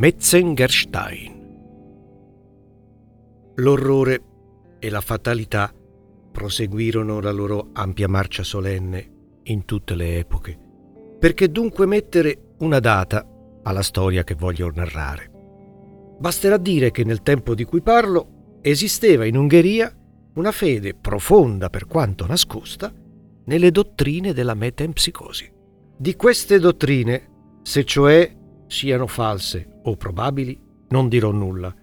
Metzengerstein. 0.00 1.48
L'orrore 3.56 4.22
e 4.78 4.88
la 4.88 5.02
fatalità 5.02 5.70
proseguirono 6.32 7.20
la 7.20 7.30
loro 7.30 7.68
ampia 7.74 8.08
marcia 8.08 8.42
solenne 8.42 9.10
in 9.42 9.66
tutte 9.66 9.94
le 9.94 10.16
epoche. 10.16 10.58
Perché 11.18 11.50
dunque 11.50 11.84
mettere 11.84 12.54
una 12.60 12.78
data 12.80 13.26
alla 13.62 13.82
storia 13.82 14.24
che 14.24 14.34
voglio 14.34 14.72
narrare? 14.74 15.30
Basterà 16.18 16.56
dire 16.56 16.90
che 16.90 17.04
nel 17.04 17.20
tempo 17.20 17.54
di 17.54 17.64
cui 17.64 17.82
parlo 17.82 18.58
esisteva 18.62 19.26
in 19.26 19.36
Ungheria 19.36 19.94
una 20.36 20.50
fede 20.50 20.94
profonda 20.94 21.68
per 21.68 21.84
quanto 21.84 22.24
nascosta 22.26 22.90
nelle 23.44 23.70
dottrine 23.70 24.32
della 24.32 24.54
metempsicosi. 24.54 25.52
Di 25.94 26.16
queste 26.16 26.58
dottrine, 26.58 27.58
se 27.60 27.84
cioè 27.84 28.34
siano 28.66 29.06
false 29.06 29.69
o 29.82 29.96
probabili, 29.96 30.58
non 30.88 31.08
dirò 31.08 31.30
nulla, 31.30 31.74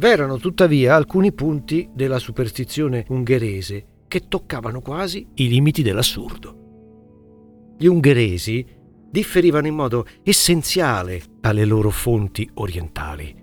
V'erano 0.00 0.38
tuttavia 0.38 0.94
alcuni 0.94 1.32
punti 1.32 1.90
della 1.92 2.18
superstizione 2.18 3.04
ungherese 3.08 3.86
che 4.08 4.28
toccavano 4.28 4.80
quasi 4.80 5.26
i 5.34 5.48
limiti 5.48 5.82
dell'assurdo. 5.82 7.74
Gli 7.76 7.86
ungheresi 7.86 8.64
differivano 9.10 9.66
in 9.66 9.74
modo 9.74 10.06
essenziale 10.22 11.20
dalle 11.40 11.64
loro 11.64 11.90
fonti 11.90 12.48
orientali. 12.54 13.36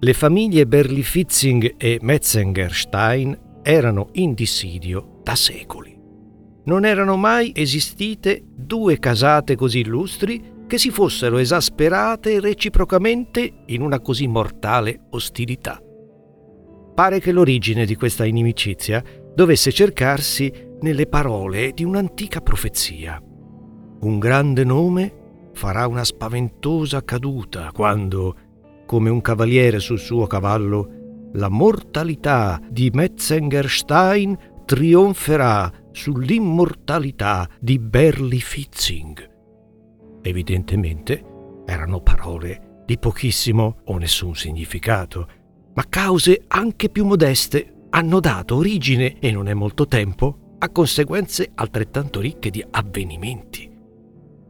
Le 0.00 0.12
famiglie 0.12 0.66
Berlifitzing 0.66 1.74
e 1.76 1.98
Metzengerstein 2.00 3.60
erano 3.62 4.08
in 4.14 4.34
dissidio 4.34 5.20
da 5.22 5.36
secoli. 5.36 5.96
Non 6.64 6.84
erano 6.84 7.16
mai 7.16 7.52
esistite 7.54 8.42
due 8.44 8.98
casate 8.98 9.54
così 9.54 9.80
illustri 9.80 10.42
che 10.72 10.78
si 10.78 10.90
fossero 10.90 11.36
esasperate 11.36 12.40
reciprocamente 12.40 13.64
in 13.66 13.82
una 13.82 14.00
così 14.00 14.26
mortale 14.26 15.08
ostilità. 15.10 15.78
Pare 16.94 17.20
che 17.20 17.30
l'origine 17.30 17.84
di 17.84 17.94
questa 17.94 18.24
inimicizia 18.24 19.04
dovesse 19.34 19.70
cercarsi 19.70 20.50
nelle 20.80 21.06
parole 21.08 21.72
di 21.72 21.84
un'antica 21.84 22.40
profezia. 22.40 23.22
Un 24.00 24.18
grande 24.18 24.64
nome 24.64 25.50
farà 25.52 25.86
una 25.86 26.04
spaventosa 26.04 27.04
caduta 27.04 27.70
quando, 27.70 28.34
come 28.86 29.10
un 29.10 29.20
cavaliere 29.20 29.78
sul 29.78 29.98
suo 29.98 30.26
cavallo, 30.26 31.28
la 31.34 31.50
mortalità 31.50 32.58
di 32.70 32.88
Metzengerstein 32.90 34.62
trionferà 34.64 35.70
sull'immortalità 35.90 37.46
di 37.60 37.78
Berli 37.78 38.40
Fitzing. 38.40 39.31
Evidentemente 40.22 41.24
erano 41.66 42.00
parole 42.00 42.82
di 42.86 42.98
pochissimo 42.98 43.78
o 43.84 43.98
nessun 43.98 44.34
significato, 44.34 45.28
ma 45.74 45.84
cause 45.88 46.44
anche 46.48 46.88
più 46.88 47.04
modeste 47.04 47.86
hanno 47.90 48.20
dato 48.20 48.56
origine, 48.56 49.18
e 49.18 49.30
non 49.30 49.48
è 49.48 49.54
molto 49.54 49.86
tempo, 49.86 50.56
a 50.58 50.70
conseguenze 50.70 51.50
altrettanto 51.54 52.20
ricche 52.20 52.50
di 52.50 52.64
avvenimenti. 52.70 53.70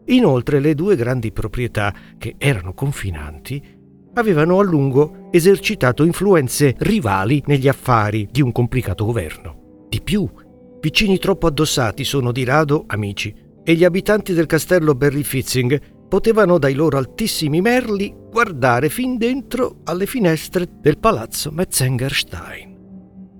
Inoltre 0.07 0.61
le 0.61 0.75
due 0.75 0.95
grandi 0.95 1.33
proprietà 1.33 1.95
che 2.19 2.35
erano 2.39 2.75
confinanti 2.75 3.81
avevano 4.15 4.59
a 4.59 4.63
lungo 4.63 5.29
esercitato 5.31 6.05
influenze 6.05 6.75
rivali 6.79 7.43
negli 7.47 7.67
affari 7.67 8.29
di 8.31 8.43
un 8.43 8.53
complicato 8.53 9.05
governo. 9.05 9.87
Di 9.89 10.03
più, 10.03 10.29
vicini 10.81 11.19
troppo 11.19 11.47
addossati 11.47 12.05
sono 12.05 12.31
di 12.31 12.45
rado 12.45 12.85
amici 12.87 13.35
e 13.65 13.75
gli 13.75 13.85
abitanti 13.85 14.33
del 14.33 14.47
castello 14.47 14.95
Berry 14.95 15.23
Fitzing 15.23 15.81
potevano 16.09 16.59
dai 16.59 16.75
loro 16.75 16.99
altissimi 16.99 17.61
merli 17.61 18.15
guardare 18.31 18.89
fin 18.89 19.17
dentro 19.17 19.81
alle 19.85 20.07
finestre 20.07 20.67
del 20.81 20.99
palazzo 20.99 21.51
Metzengerstein. 21.51 22.71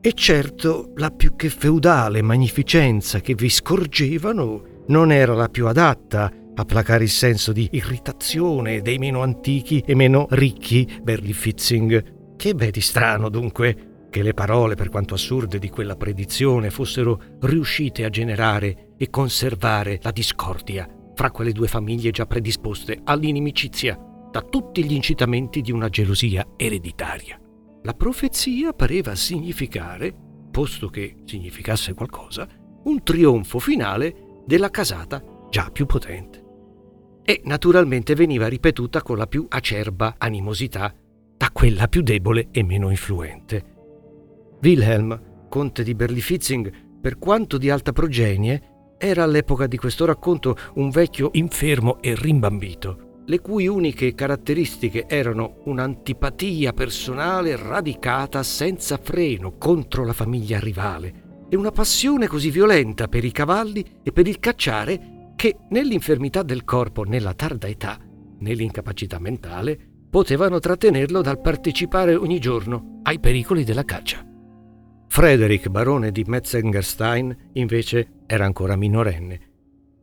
E 0.01 0.13
certo 0.15 0.93
la 0.97 1.11
più 1.11 1.37
che 1.37 1.49
feudale 1.49 2.23
magnificenza 2.23 3.21
che 3.21 3.35
vi 3.35 3.49
scorgevano 3.49 4.85
non 4.89 5.13
era 5.13 5.35
la 5.35 5.49
più 5.49 5.67
adatta 5.67 6.33
a 6.55 6.65
placare 6.65 7.05
il 7.05 7.11
senso 7.11 7.53
di 7.53 7.69
irritazione 7.73 8.83
dei 8.83 8.99
meno 8.99 9.23
antichi 9.23 9.83
e 9.87 9.95
meno 9.95 10.27
ricchi 10.31 10.89
Berry 11.03 11.33
Fitzing. 11.33 12.37
Che 12.37 12.55
di 12.55 12.81
strano 12.81 13.29
dunque 13.29 14.07
che 14.11 14.23
le 14.23 14.35
parole, 14.35 14.75
per 14.75 14.91
quanto 14.91 15.15
assurde, 15.15 15.59
di 15.59 15.71
quella 15.71 15.97
predizione 15.97 16.71
fossero 16.71 17.21
riuscite 17.41 18.05
a 18.05 18.11
generare 18.11 18.92
e 19.03 19.11
conservare 19.11 19.99
la 20.01 20.13
discordia 20.13 20.89
fra 21.17 21.33
quelle 21.33 21.51
due 21.51 21.67
famiglie 21.67 22.13
già 22.13 22.25
predisposte 22.25 23.01
all'inimicizia 23.03 23.99
da 24.31 24.43
tutti 24.43 24.85
gli 24.85 24.93
incitamenti 24.93 25.61
di 25.61 25.73
una 25.73 25.89
gelosia 25.89 26.53
ereditaria. 26.57 27.37
La 27.83 27.95
profezia 27.95 28.73
pareva 28.73 29.17
significare, 29.17 30.15
posto 30.53 30.87
che 30.87 31.17
significasse 31.25 31.95
qualcosa, 31.95 32.47
un 32.85 33.03
trionfo 33.03 33.59
finale 33.59 34.45
della 34.47 34.71
casata 34.71 35.21
già 35.51 35.69
più 35.73 35.85
potente. 35.87 36.41
E 37.25 37.41
naturalmente 37.43 38.15
veniva 38.15 38.47
ripetuta 38.47 39.03
con 39.03 39.17
la 39.17 39.27
più 39.27 39.47
acerba 39.49 40.15
animosità 40.17 40.95
da 41.37 41.51
quella 41.51 41.89
più 41.89 42.03
debole 42.03 42.51
e 42.53 42.63
meno 42.63 42.89
influente. 42.89 43.65
Wilhelm, 44.63 45.49
conte 45.49 45.83
di 45.83 45.93
Berlifitzing, 45.97 47.01
per 47.01 47.19
quanto 47.19 47.59
di 47.59 47.69
alta 47.69 47.91
progenie, 47.91 48.72
era 49.03 49.25
all'epoca 49.25 49.67
di 49.67 49.77
questo 49.77 50.05
racconto 50.05 50.57
un 50.75 50.91
vecchio 50.91 51.31
infermo 51.33 52.01
e 52.01 52.15
rimbambito, 52.15 53.23
le 53.27 53.41
cui 53.41 53.67
uniche 53.67 54.15
caratteristiche 54.15 55.07
erano 55.09 55.57
un'antipatia 55.65 56.73
personale 56.73 57.57
radicata 57.57 58.45
senza 58.45 59.01
freno 59.03 59.59
contro 59.59 60.05
la 60.05 60.13
famiglia 60.13 60.61
rivale 60.61 61.47
e 61.49 61.57
una 61.57 61.73
passione 61.73 62.29
così 62.29 62.51
violenta 62.51 63.09
per 63.09 63.25
i 63.25 63.33
cavalli 63.33 63.85
e 64.05 64.13
per 64.13 64.29
il 64.29 64.39
cacciare 64.39 65.33
che 65.35 65.57
nell'infermità 65.71 66.45
del 66.45 66.63
corpo 66.63 67.03
nella 67.03 67.35
tarda 67.35 67.67
età, 67.67 67.99
nell'incapacità 68.39 69.19
mentale, 69.19 69.79
potevano 70.09 70.61
trattenerlo 70.61 71.23
dal 71.23 71.41
partecipare 71.41 72.15
ogni 72.15 72.39
giorno 72.39 73.01
ai 73.03 73.19
pericoli 73.19 73.65
della 73.65 73.85
caccia. 73.85 74.25
Frederick, 75.09 75.69
barone 75.69 76.11
di 76.11 76.25
Metzengerstein, 76.27 77.51
invece 77.53 78.22
era 78.33 78.47
ancora 78.47 78.77
minorenne. 78.77 79.41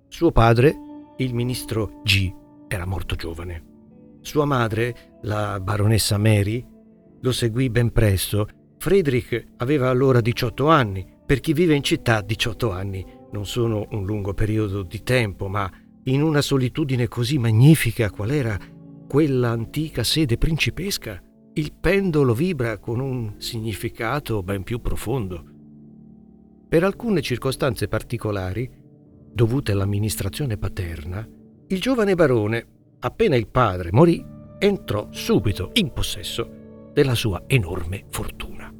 Suo 0.08 0.32
padre, 0.32 0.76
il 1.18 1.34
ministro 1.34 2.02
G, 2.04 2.32
era 2.68 2.86
morto 2.86 3.16
giovane. 3.16 4.18
Sua 4.22 4.46
madre, 4.46 5.18
la 5.24 5.60
baronessa 5.60 6.20
Mary, 6.20 6.64
lo 7.22 7.32
seguì 7.32 7.72
ben 7.72 7.92
presto. 7.92 8.48
Frederick 8.78 9.54
aveva 9.58 9.90
allora 9.90 10.22
18 10.22 10.68
anni. 10.68 11.04
Per 11.26 11.40
chi 11.40 11.54
vive 11.54 11.74
in 11.74 11.82
città 11.82 12.22
18 12.22 12.72
anni 12.72 13.04
non 13.32 13.48
sono 13.48 13.88
un 13.94 14.06
lungo 14.06 14.36
periodo 14.36 14.84
di 14.84 15.02
tempo, 15.02 15.48
ma 15.48 15.68
in 16.04 16.22
una 16.22 16.42
solitudine 16.42 17.08
così 17.08 17.40
magnifica 17.40 18.12
qual 18.12 18.30
era 18.30 18.60
quella 19.08 19.50
antica 19.50 20.04
sede 20.04 20.38
principesca, 20.38 21.20
il 21.54 21.74
pendolo 21.74 22.36
vibra 22.36 22.78
con 22.78 23.00
un 23.00 23.34
significato 23.38 24.44
ben 24.44 24.62
più 24.62 24.82
profondo. 24.82 25.58
Per 26.70 26.84
alcune 26.84 27.22
circostanze 27.22 27.88
particolari, 27.88 28.70
dovute 29.34 29.72
all'amministrazione 29.72 30.58
paterna, 30.58 31.28
il 31.68 31.82
giovane 31.82 32.16
barone, 32.16 32.66
appena 33.00 33.36
il 33.36 33.48
padre 33.48 33.90
morì, 33.92 34.24
entrò 34.60 35.08
subito 35.12 35.72
in 35.74 35.92
possesso 35.92 36.92
della 36.94 37.16
sua 37.16 37.44
enorme 37.48 38.06
fortuna. 38.10 38.72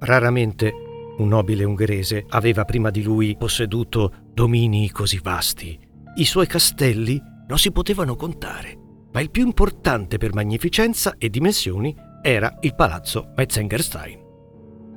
Raramente 0.00 0.72
un 1.18 1.28
nobile 1.28 1.64
ungherese 1.64 2.24
aveva 2.28 2.64
prima 2.64 2.90
di 2.90 3.02
lui 3.02 3.36
posseduto 3.36 4.12
domini 4.32 4.90
così 4.90 5.20
vasti. 5.22 5.78
I 6.16 6.24
suoi 6.24 6.46
castelli 6.46 7.20
non 7.46 7.58
si 7.58 7.70
potevano 7.70 8.16
contare 8.16 8.80
ma 9.12 9.20
il 9.20 9.30
più 9.30 9.44
importante 9.44 10.16
per 10.18 10.34
magnificenza 10.34 11.14
e 11.18 11.28
dimensioni 11.28 11.94
era 12.22 12.56
il 12.60 12.74
palazzo 12.74 13.32
Metzengerstein. 13.36 14.21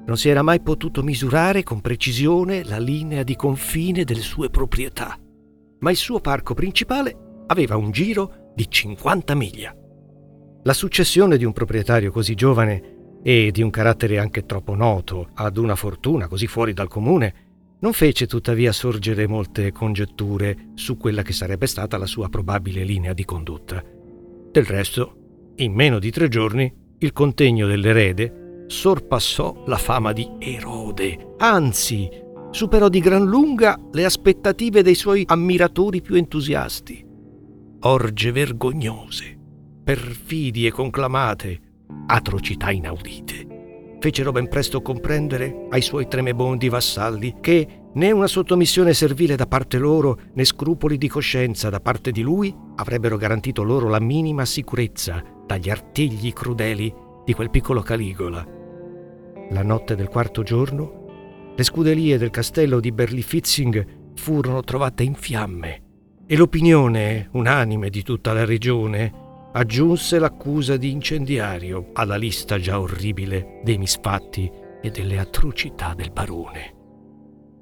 Non 0.06 0.18
si 0.18 0.30
era 0.30 0.44
mai 0.44 0.62
potuto 0.62 1.02
misurare 1.02 1.64
con 1.64 1.82
precisione 1.82 2.64
la 2.64 2.78
linea 2.78 3.24
di 3.24 3.36
confine 3.36 4.04
delle 4.04 4.22
sue 4.22 4.50
proprietà, 4.50 5.18
ma 5.80 5.90
il 5.90 5.98
suo 5.98 6.20
parco 6.20 6.54
principale 6.54 7.44
aveva 7.48 7.76
un 7.76 7.92
giro 7.92 8.52
di 8.54 8.70
50 8.70 9.36
miglia. 9.36 9.76
La 10.64 10.74
successione 10.74 11.38
di 11.38 11.44
un 11.44 11.54
proprietario 11.54 12.12
così 12.12 12.36
giovane 12.36 12.94
e 13.24 13.50
di 13.52 13.64
un 13.64 13.72
carattere 13.72 14.20
anche 14.20 14.46
troppo 14.46 14.76
noto 14.76 15.30
ad 15.34 15.58
una 15.58 15.76
fortuna 15.76 16.28
così 16.28 16.46
fuori 16.46 16.74
dal 16.74 16.88
comune 16.88 17.44
non 17.80 17.92
fece 17.94 18.28
tuttavia 18.28 18.72
sorgere 18.72 19.28
molte 19.28 19.72
congetture 19.72 20.70
su 20.76 20.98
quella 20.98 21.24
che 21.24 21.34
sarebbe 21.34 21.68
stata 21.68 21.98
la 21.98 22.06
sua 22.06 22.30
probabile 22.30 22.84
linea 22.84 23.14
di 23.14 23.26
condotta. 23.26 23.84
Del 24.52 24.66
resto, 24.66 25.54
in 25.58 25.74
meno 25.74 26.00
di 26.00 26.12
tre 26.12 26.28
giorni, 26.30 26.72
il 27.00 27.12
contegno 27.12 27.68
dell'erede 27.68 28.45
sorpassò 28.68 29.64
la 29.66 29.78
fama 29.78 30.12
di 30.14 30.30
Erode, 30.40 31.36
anzi, 31.38 32.10
superò 32.52 32.90
di 32.90 33.00
gran 33.00 33.26
lunga 33.26 33.80
le 33.92 34.06
aspettative 34.06 34.82
dei 34.82 34.96
suoi 34.96 35.24
ammiratori 35.26 36.02
più 36.02 36.16
entusiasti. 36.16 37.06
Orge 37.82 38.32
vergognose, 38.32 39.38
perfidie 39.84 40.72
conclamate, 40.72 41.60
atrocità 42.08 42.72
inaudite 42.72 43.56
fecero 44.06 44.32
ben 44.32 44.48
presto 44.48 44.84
comprendere 44.84 45.66
ai 45.72 45.82
suoi 45.82 46.08
tremebondi 46.08 46.70
vassalli 46.70 47.38
che 47.42 47.86
né 47.92 48.12
una 48.12 48.28
sottomissione 48.28 48.94
servile 48.94 49.36
da 49.36 49.48
parte 49.48 49.80
loro 49.80 50.20
né 50.34 50.46
scrupoli 50.46 51.00
di 51.00 51.08
coscienza 51.08 51.72
da 51.72 51.80
parte 51.80 52.12
di 52.12 52.22
lui 52.22 52.56
avrebbero 52.76 53.18
garantito 53.18 53.64
loro 53.64 53.90
la 53.90 54.00
minima 54.00 54.46
sicurezza 54.46 55.24
dagli 55.48 55.72
artigli 55.72 56.32
crudeli 56.34 56.94
di 57.26 57.34
quel 57.34 57.50
piccolo 57.50 57.82
Caligola. 57.82 58.55
La 59.50 59.62
notte 59.62 59.96
del 59.96 60.08
quarto 60.08 60.42
giorno, 60.42 61.54
le 61.56 61.64
scuderie 61.64 62.18
del 62.18 62.32
castello 62.32 62.80
di 62.80 62.92
Berlifitzing 62.92 64.14
furono 64.16 64.62
trovate 64.62 65.04
in 65.04 65.14
fiamme 65.14 65.84
e 66.26 66.36
l'opinione 66.36 67.30
unanime 67.34 67.90
di 67.90 68.02
tutta 68.02 68.34
la 68.34 68.44
regione 68.44 69.24
aggiunse 69.54 70.20
l'accusa 70.20 70.78
di 70.78 70.92
incendiario 70.92 71.92
alla 71.94 72.18
lista 72.18 72.60
già 72.60 72.80
orribile 72.80 73.62
dei 73.64 73.78
misfatti 73.78 74.52
e 74.82 74.90
delle 74.90 75.20
atrocità 75.20 75.94
del 75.94 76.12
barone. 76.12 76.74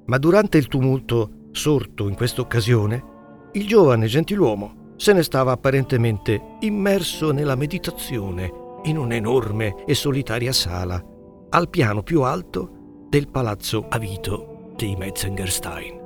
Ma 0.06 0.18
durante 0.18 0.58
il 0.58 0.68
tumulto 0.68 1.48
sorto 1.52 2.08
in 2.08 2.14
questa 2.14 2.40
occasione, 2.40 3.12
il 3.52 3.66
giovane 3.66 4.06
gentiluomo 4.06 4.92
se 4.96 5.12
ne 5.12 5.22
stava 5.22 5.52
apparentemente 5.52 6.56
immerso 6.60 7.30
nella 7.30 7.54
meditazione 7.54 8.50
in 8.84 8.96
un'enorme 8.96 9.84
e 9.86 9.94
solitaria 9.94 10.52
sala 10.52 11.12
al 11.54 11.70
piano 11.70 12.02
più 12.02 12.22
alto 12.22 13.06
del 13.08 13.28
palazzo 13.28 13.86
avito 13.88 14.72
dei 14.76 14.96
Metzengerstein. 14.96 16.02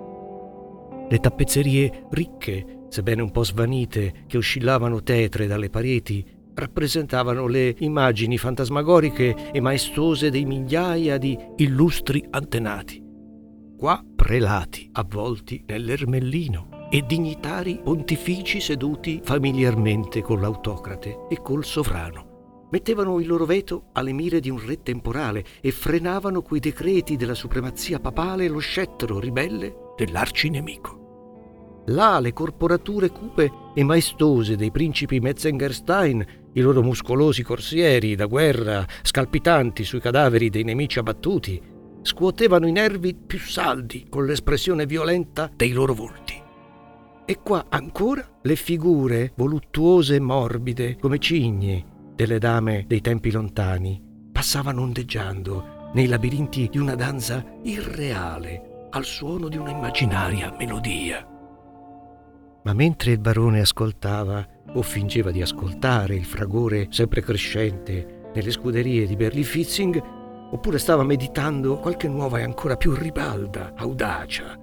Le 1.08 1.18
tappezzerie 1.20 2.04
ricche 2.10 2.82
sebbene 2.90 3.22
un 3.22 3.30
po' 3.30 3.44
svanite, 3.44 4.24
che 4.26 4.36
oscillavano 4.36 5.02
tetre 5.02 5.46
dalle 5.46 5.70
pareti, 5.70 6.22
rappresentavano 6.52 7.46
le 7.46 7.74
immagini 7.78 8.36
fantasmagoriche 8.36 9.50
e 9.50 9.60
maestose 9.62 10.30
dei 10.30 10.44
migliaia 10.44 11.16
di 11.16 11.38
illustri 11.56 12.26
antenati. 12.28 13.02
Qua 13.78 14.04
prelati 14.16 14.90
avvolti 14.92 15.64
nell'ermellino 15.66 16.88
e 16.90 17.04
dignitari 17.06 17.80
pontifici 17.82 18.60
seduti 18.60 19.20
familiarmente 19.24 20.20
con 20.20 20.42
l'autocrate 20.42 21.26
e 21.30 21.40
col 21.40 21.64
sovrano. 21.64 22.27
Mettevano 22.70 23.18
il 23.18 23.26
loro 23.26 23.46
veto 23.46 23.86
alle 23.92 24.12
mire 24.12 24.40
di 24.40 24.50
un 24.50 24.64
re 24.64 24.82
temporale 24.82 25.42
e 25.60 25.70
frenavano 25.70 26.42
coi 26.42 26.60
decreti 26.60 27.16
della 27.16 27.34
supremazia 27.34 27.98
papale 27.98 28.46
lo 28.48 28.58
scettro 28.58 29.18
ribelle 29.18 29.92
dell'arcinemico. 29.96 31.84
Là 31.86 32.20
le 32.20 32.34
corporature 32.34 33.08
cupe 33.08 33.50
e 33.74 33.82
maestose 33.82 34.56
dei 34.56 34.70
principi 34.70 35.18
Metzengerstein, 35.18 36.26
i 36.52 36.60
loro 36.60 36.82
muscolosi 36.82 37.42
corsieri 37.42 38.14
da 38.14 38.26
guerra, 38.26 38.86
scalpitanti 39.00 39.84
sui 39.84 40.00
cadaveri 40.00 40.50
dei 40.50 40.64
nemici 40.64 40.98
abbattuti, 40.98 41.58
scuotevano 42.02 42.66
i 42.66 42.72
nervi 42.72 43.14
più 43.14 43.38
saldi 43.38 44.06
con 44.10 44.26
l'espressione 44.26 44.84
violenta 44.84 45.50
dei 45.56 45.72
loro 45.72 45.94
volti. 45.94 46.34
E 47.24 47.38
qua 47.42 47.64
ancora 47.70 48.26
le 48.42 48.56
figure 48.56 49.32
voluttuose 49.36 50.16
e 50.16 50.20
morbide 50.20 50.98
come 50.98 51.18
cigni 51.18 51.96
delle 52.18 52.40
dame 52.40 52.82
dei 52.88 53.00
tempi 53.00 53.30
lontani 53.30 54.02
passavano 54.32 54.82
ondeggiando 54.82 55.90
nei 55.92 56.08
labirinti 56.08 56.68
di 56.68 56.76
una 56.76 56.96
danza 56.96 57.44
irreale 57.62 58.88
al 58.90 59.04
suono 59.04 59.46
di 59.46 59.56
un'immaginaria 59.56 60.52
melodia. 60.58 61.24
Ma 62.64 62.72
mentre 62.72 63.12
il 63.12 63.20
barone 63.20 63.60
ascoltava 63.60 64.44
o 64.72 64.82
fingeva 64.82 65.30
di 65.30 65.40
ascoltare 65.40 66.16
il 66.16 66.24
fragore 66.24 66.88
sempre 66.90 67.22
crescente 67.22 68.30
nelle 68.34 68.50
scuderie 68.50 69.06
di 69.06 69.14
Berlifitzing, 69.14 70.02
oppure 70.50 70.78
stava 70.78 71.04
meditando 71.04 71.78
qualche 71.78 72.08
nuova 72.08 72.40
e 72.40 72.42
ancora 72.42 72.76
più 72.76 72.94
ribalda 72.94 73.74
audacia, 73.76 74.58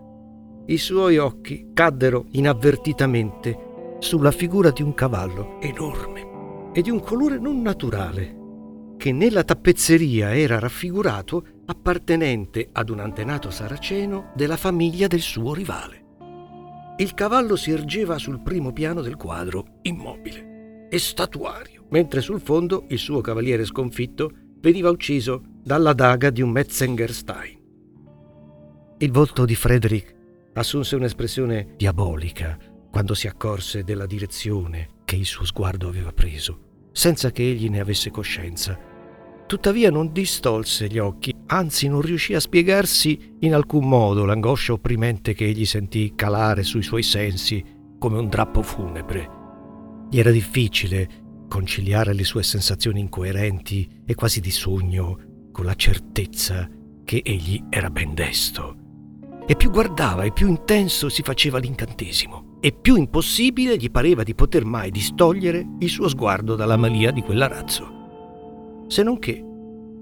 i 0.66 0.78
suoi 0.78 1.20
occhi 1.20 1.70
caddero 1.74 2.26
inavvertitamente 2.32 3.96
sulla 4.00 4.32
figura 4.32 4.72
di 4.72 4.82
un 4.82 4.94
cavallo 4.94 5.62
enorme 5.62 6.34
e 6.78 6.82
di 6.82 6.90
un 6.90 7.00
colore 7.00 7.40
non 7.40 7.62
naturale, 7.62 8.96
che 8.98 9.14
nella 9.14 9.46
tappezzeria 9.46 10.36
era 10.36 10.60
raffigurato 10.60 11.46
appartenente 11.68 12.68
ad 12.74 12.90
un 12.90 13.00
antenato 13.00 13.50
saraceno 13.50 14.34
della 14.36 14.58
famiglia 14.58 15.08
del 15.08 15.22
suo 15.22 15.54
rivale. 15.54 16.04
Il 16.98 17.14
cavallo 17.14 17.56
si 17.56 17.72
ergeva 17.72 18.18
sul 18.18 18.42
primo 18.42 18.74
piano 18.74 19.02
del 19.02 19.16
quadro, 19.16 19.80
immobile 19.84 20.88
e 20.90 21.00
statuario, 21.00 21.86
mentre 21.92 22.20
sul 22.20 22.42
fondo 22.42 22.84
il 22.90 23.00
suo 23.00 23.22
cavaliere 23.22 23.64
sconfitto 23.64 24.30
veniva 24.60 24.90
ucciso 24.90 25.44
dalla 25.64 25.94
daga 25.94 26.30
di 26.30 26.42
un 26.42 26.50
Metzengerstein. 26.50 27.64
Il 28.98 29.12
volto 29.12 29.46
di 29.46 29.56
Frederick 29.56 30.14
assunse 30.56 30.98
un'espressione 30.98 31.76
diabolica 31.78 32.58
quando 32.92 33.14
si 33.14 33.28
accorse 33.28 33.84
della 33.84 34.06
direzione 34.06 34.90
che 35.06 35.16
il 35.16 35.26
suo 35.26 35.46
sguardo 35.46 35.88
aveva 35.88 36.12
preso, 36.12 36.65
senza 36.96 37.32
che 37.32 37.44
egli 37.44 37.68
ne 37.70 37.82
avesse 37.82 38.10
coscienza 38.10 38.94
Tuttavia 39.48 39.92
non 39.92 40.12
distolse 40.12 40.88
gli 40.88 40.98
occhi, 40.98 41.32
anzi 41.48 41.88
non 41.88 42.02
riuscì 42.02 42.34
a 42.34 42.40
spiegarsi 42.40 43.36
in 43.42 43.54
alcun 43.54 43.88
modo 43.88 44.26
l'angoscia 44.26 44.74
opprimente 44.74 45.36
che 45.36 45.46
egli 45.46 45.66
sentì 45.66 46.14
calare 46.16 46.64
sui 46.64 46.82
suoi 46.82 47.04
sensi 47.04 47.64
come 48.00 48.18
un 48.18 48.28
drappo 48.28 48.64
funebre. 48.64 49.30
Gli 50.10 50.18
era 50.18 50.32
difficile 50.32 51.24
conciliare 51.48 52.14
le 52.14 52.24
sue 52.24 52.42
sensazioni 52.42 53.02
incoerenti 53.02 54.02
e 54.04 54.16
quasi 54.16 54.40
di 54.40 54.50
sogno 54.50 55.50
con 55.52 55.66
la 55.66 55.76
certezza 55.76 56.68
che 57.04 57.22
egli 57.24 57.64
era 57.70 57.92
ben 57.92 58.16
desto. 58.16 58.78
E 59.46 59.56
più 59.56 59.70
guardava 59.70 60.24
e 60.24 60.32
più 60.32 60.48
intenso 60.48 61.08
si 61.08 61.22
faceva 61.22 61.60
l'incantesimo, 61.60 62.45
e 62.66 62.72
più 62.72 62.96
impossibile 62.96 63.78
gli 63.78 63.92
pareva 63.92 64.24
di 64.24 64.34
poter 64.34 64.66
mai 64.66 64.90
distogliere 64.90 65.66
il 65.80 65.90
suo 65.90 66.08
sguardo 66.08 66.56
dalla 66.56 66.78
malia 66.78 67.12
di 67.12 67.22
quell'arazzo 67.22 67.96
se 68.88 69.04
non 69.04 69.20
che 69.20 69.44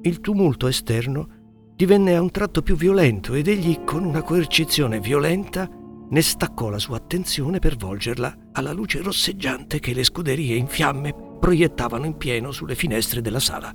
il 0.02 0.20
tumulto 0.20 0.68
esterno 0.68 1.28
divenne 1.76 2.16
a 2.16 2.22
un 2.22 2.32
tratto 2.32 2.62
più 2.62 2.76
violento 2.76 3.34
ed 3.34 3.48
egli, 3.48 3.84
con 3.84 4.04
una 4.04 4.22
coercizione 4.22 5.00
violenta, 5.00 5.70
ne 6.10 6.22
staccò 6.22 6.70
la 6.70 6.78
sua 6.78 6.98
attenzione 6.98 7.60
per 7.60 7.78
volgerla 7.78 8.50
alla 8.52 8.74
luce 8.74 9.02
rosseggiante 9.02 9.80
che 9.80 9.94
le 9.94 10.04
scuderie 10.04 10.56
in 10.56 10.68
fiamme 10.68 11.16
proiettavano 11.40 12.06
in 12.06 12.18
pieno 12.18 12.52
sulle 12.52 12.76
finestre 12.76 13.22
della 13.22 13.40
sala. 13.40 13.74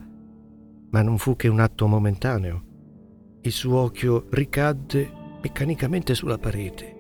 Ma 0.91 1.03
non 1.03 1.19
fu 1.19 1.35
che 1.35 1.49
un 1.49 1.61
atto 1.61 1.87
momentaneo. 1.87 2.65
Il 3.41 3.53
suo 3.53 3.81
occhio 3.81 4.27
ricadde 4.31 5.11
meccanicamente 5.43 6.15
sulla 6.15 6.39
parete. 6.39 6.97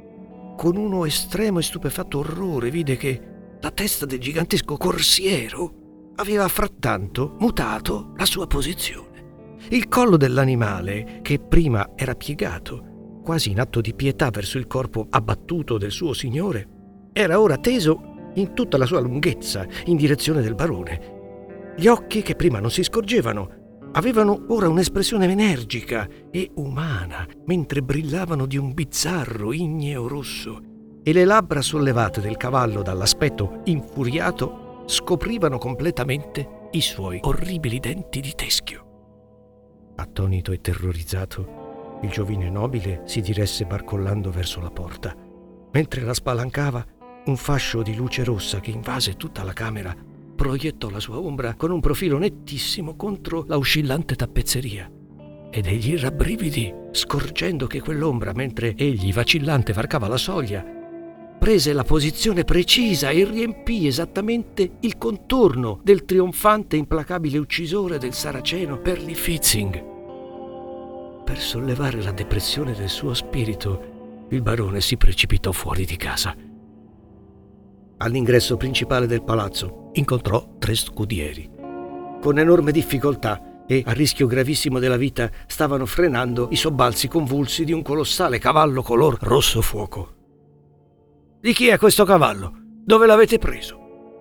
Con 0.58 0.76
uno 0.76 1.04
estremo 1.04 1.60
e 1.60 1.62
stupefatto 1.62 2.18
orrore 2.18 2.72
vide 2.72 2.96
che 2.96 3.22
la 3.60 3.70
testa 3.70 4.06
del 4.06 4.18
gigantesco 4.18 4.76
corsiero 4.76 6.10
aveva 6.16 6.48
frattanto 6.48 7.36
mutato 7.38 8.12
la 8.16 8.24
sua 8.24 8.48
posizione. 8.48 9.56
Il 9.68 9.86
collo 9.86 10.16
dell'animale, 10.16 11.20
che 11.22 11.38
prima 11.38 11.90
era 11.94 12.16
piegato, 12.16 13.20
quasi 13.22 13.52
in 13.52 13.60
atto 13.60 13.80
di 13.80 13.94
pietà 13.94 14.30
verso 14.30 14.58
il 14.58 14.66
corpo 14.66 15.06
abbattuto 15.08 15.78
del 15.78 15.92
suo 15.92 16.12
signore, 16.12 16.66
era 17.12 17.40
ora 17.40 17.56
teso 17.56 18.32
in 18.34 18.52
tutta 18.52 18.78
la 18.78 18.86
sua 18.86 18.98
lunghezza 18.98 19.64
in 19.84 19.96
direzione 19.96 20.42
del 20.42 20.56
barone. 20.56 21.74
Gli 21.76 21.86
occhi, 21.86 22.20
che 22.22 22.34
prima 22.34 22.58
non 22.58 22.72
si 22.72 22.82
scorgevano, 22.82 23.57
avevano 23.98 24.44
ora 24.50 24.68
un'espressione 24.68 25.28
energica 25.28 26.08
e 26.30 26.52
umana, 26.54 27.26
mentre 27.46 27.82
brillavano 27.82 28.46
di 28.46 28.56
un 28.56 28.72
bizzarro 28.72 29.52
igneo 29.52 30.06
rosso, 30.06 30.60
e 31.02 31.12
le 31.12 31.24
labbra 31.24 31.60
sollevate 31.60 32.20
del 32.20 32.36
cavallo 32.36 32.82
dall'aspetto 32.82 33.62
infuriato 33.64 34.84
scoprivano 34.86 35.58
completamente 35.58 36.68
i 36.70 36.80
suoi 36.80 37.18
orribili 37.22 37.80
denti 37.80 38.20
di 38.20 38.32
teschio. 38.36 38.84
Attonito 39.96 40.52
e 40.52 40.60
terrorizzato, 40.60 41.98
il 42.02 42.10
giovine 42.10 42.48
nobile 42.50 43.02
si 43.04 43.20
diresse 43.20 43.64
barcollando 43.64 44.30
verso 44.30 44.60
la 44.60 44.70
porta. 44.70 45.12
Mentre 45.72 46.02
la 46.02 46.14
spalancava, 46.14 46.86
un 47.24 47.36
fascio 47.36 47.82
di 47.82 47.96
luce 47.96 48.22
rossa 48.22 48.60
che 48.60 48.70
invase 48.70 49.14
tutta 49.14 49.42
la 49.42 49.52
camera 49.52 49.92
proiettò 50.38 50.88
la 50.88 51.00
sua 51.00 51.18
ombra 51.18 51.54
con 51.56 51.72
un 51.72 51.80
profilo 51.80 52.16
nettissimo 52.16 52.94
contro 52.94 53.44
la 53.48 53.56
oscillante 53.56 54.14
tappezzeria. 54.14 54.88
Ed 55.50 55.66
egli 55.66 55.98
rabbrividi, 55.98 56.72
scorgendo 56.92 57.66
che 57.66 57.80
quell'ombra, 57.80 58.32
mentre 58.32 58.76
egli 58.76 59.12
vacillante 59.12 59.72
varcava 59.72 60.06
la 60.06 60.16
soglia, 60.16 60.64
prese 61.40 61.72
la 61.72 61.82
posizione 61.82 62.44
precisa 62.44 63.10
e 63.10 63.24
riempì 63.24 63.88
esattamente 63.88 64.76
il 64.80 64.96
contorno 64.96 65.80
del 65.82 66.04
trionfante 66.04 66.76
e 66.76 66.78
implacabile 66.78 67.38
uccisore 67.38 67.98
del 67.98 68.12
saraceno 68.12 68.78
Perly 68.78 69.14
Fitzing. 69.14 69.84
Per 71.24 71.38
sollevare 71.40 72.00
la 72.00 72.12
depressione 72.12 72.74
del 72.74 72.88
suo 72.88 73.12
spirito, 73.12 74.26
il 74.28 74.40
barone 74.40 74.80
si 74.80 74.96
precipitò 74.96 75.50
fuori 75.50 75.84
di 75.84 75.96
casa. 75.96 76.32
All'ingresso 78.00 78.56
principale 78.56 79.08
del 79.08 79.24
palazzo 79.24 79.87
incontrò 79.98 80.56
tre 80.58 80.74
scudieri. 80.74 81.50
Con 82.20 82.38
enorme 82.38 82.72
difficoltà 82.72 83.64
e 83.66 83.82
a 83.84 83.92
rischio 83.92 84.26
gravissimo 84.26 84.78
della 84.78 84.96
vita 84.96 85.30
stavano 85.46 85.84
frenando 85.84 86.48
i 86.50 86.56
sobbalzi 86.56 87.08
convulsi 87.08 87.64
di 87.64 87.72
un 87.72 87.82
colossale 87.82 88.38
cavallo 88.38 88.82
color 88.82 89.18
rosso 89.20 89.60
fuoco. 89.60 90.14
Di 91.40 91.52
chi 91.52 91.68
è 91.68 91.78
questo 91.78 92.04
cavallo? 92.04 92.52
Dove 92.84 93.06
l'avete 93.06 93.38
preso? 93.38 93.78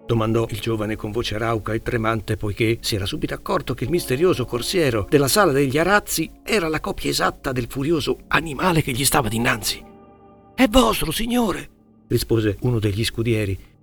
domandò 0.08 0.48
il 0.50 0.60
giovane 0.60 0.96
con 0.96 1.12
voce 1.12 1.38
rauca 1.38 1.74
e 1.74 1.82
tremante 1.82 2.38
poiché 2.38 2.78
si 2.80 2.96
era 2.96 3.06
subito 3.06 3.34
accorto 3.34 3.74
che 3.74 3.84
il 3.84 3.90
misterioso 3.90 4.46
corsiero 4.46 5.06
della 5.10 5.28
sala 5.28 5.52
degli 5.52 5.78
arazzi 5.78 6.32
era 6.44 6.70
la 6.70 6.80
copia 6.80 7.10
esatta 7.10 7.52
del 7.52 7.68
furioso 7.68 8.20
animale 8.30 8.82
che 8.82 8.94
gli 8.94 9.04
stava 9.04 9.28
dinanzi. 9.28 9.84
È 10.56 10.66
vostro, 10.70 11.12
signore, 11.12 11.70
rispose 12.08 12.58
uno 12.62 12.80
degli 12.80 13.04
scudieri. 13.04 13.76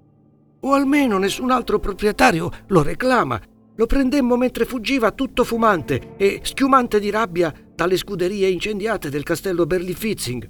O 0.64 0.72
almeno 0.72 1.18
nessun 1.18 1.50
altro 1.50 1.78
proprietario 1.78 2.50
lo 2.68 2.82
reclama. 2.82 3.38
Lo 3.76 3.84
prendemmo 3.86 4.36
mentre 4.36 4.64
fuggiva 4.64 5.10
tutto 5.12 5.44
fumante 5.44 6.14
e 6.16 6.40
schiumante 6.42 6.98
di 7.00 7.10
rabbia 7.10 7.52
dalle 7.74 7.98
scuderie 7.98 8.48
incendiate 8.48 9.10
del 9.10 9.24
castello 9.24 9.66
Berlifitzing, 9.66 10.48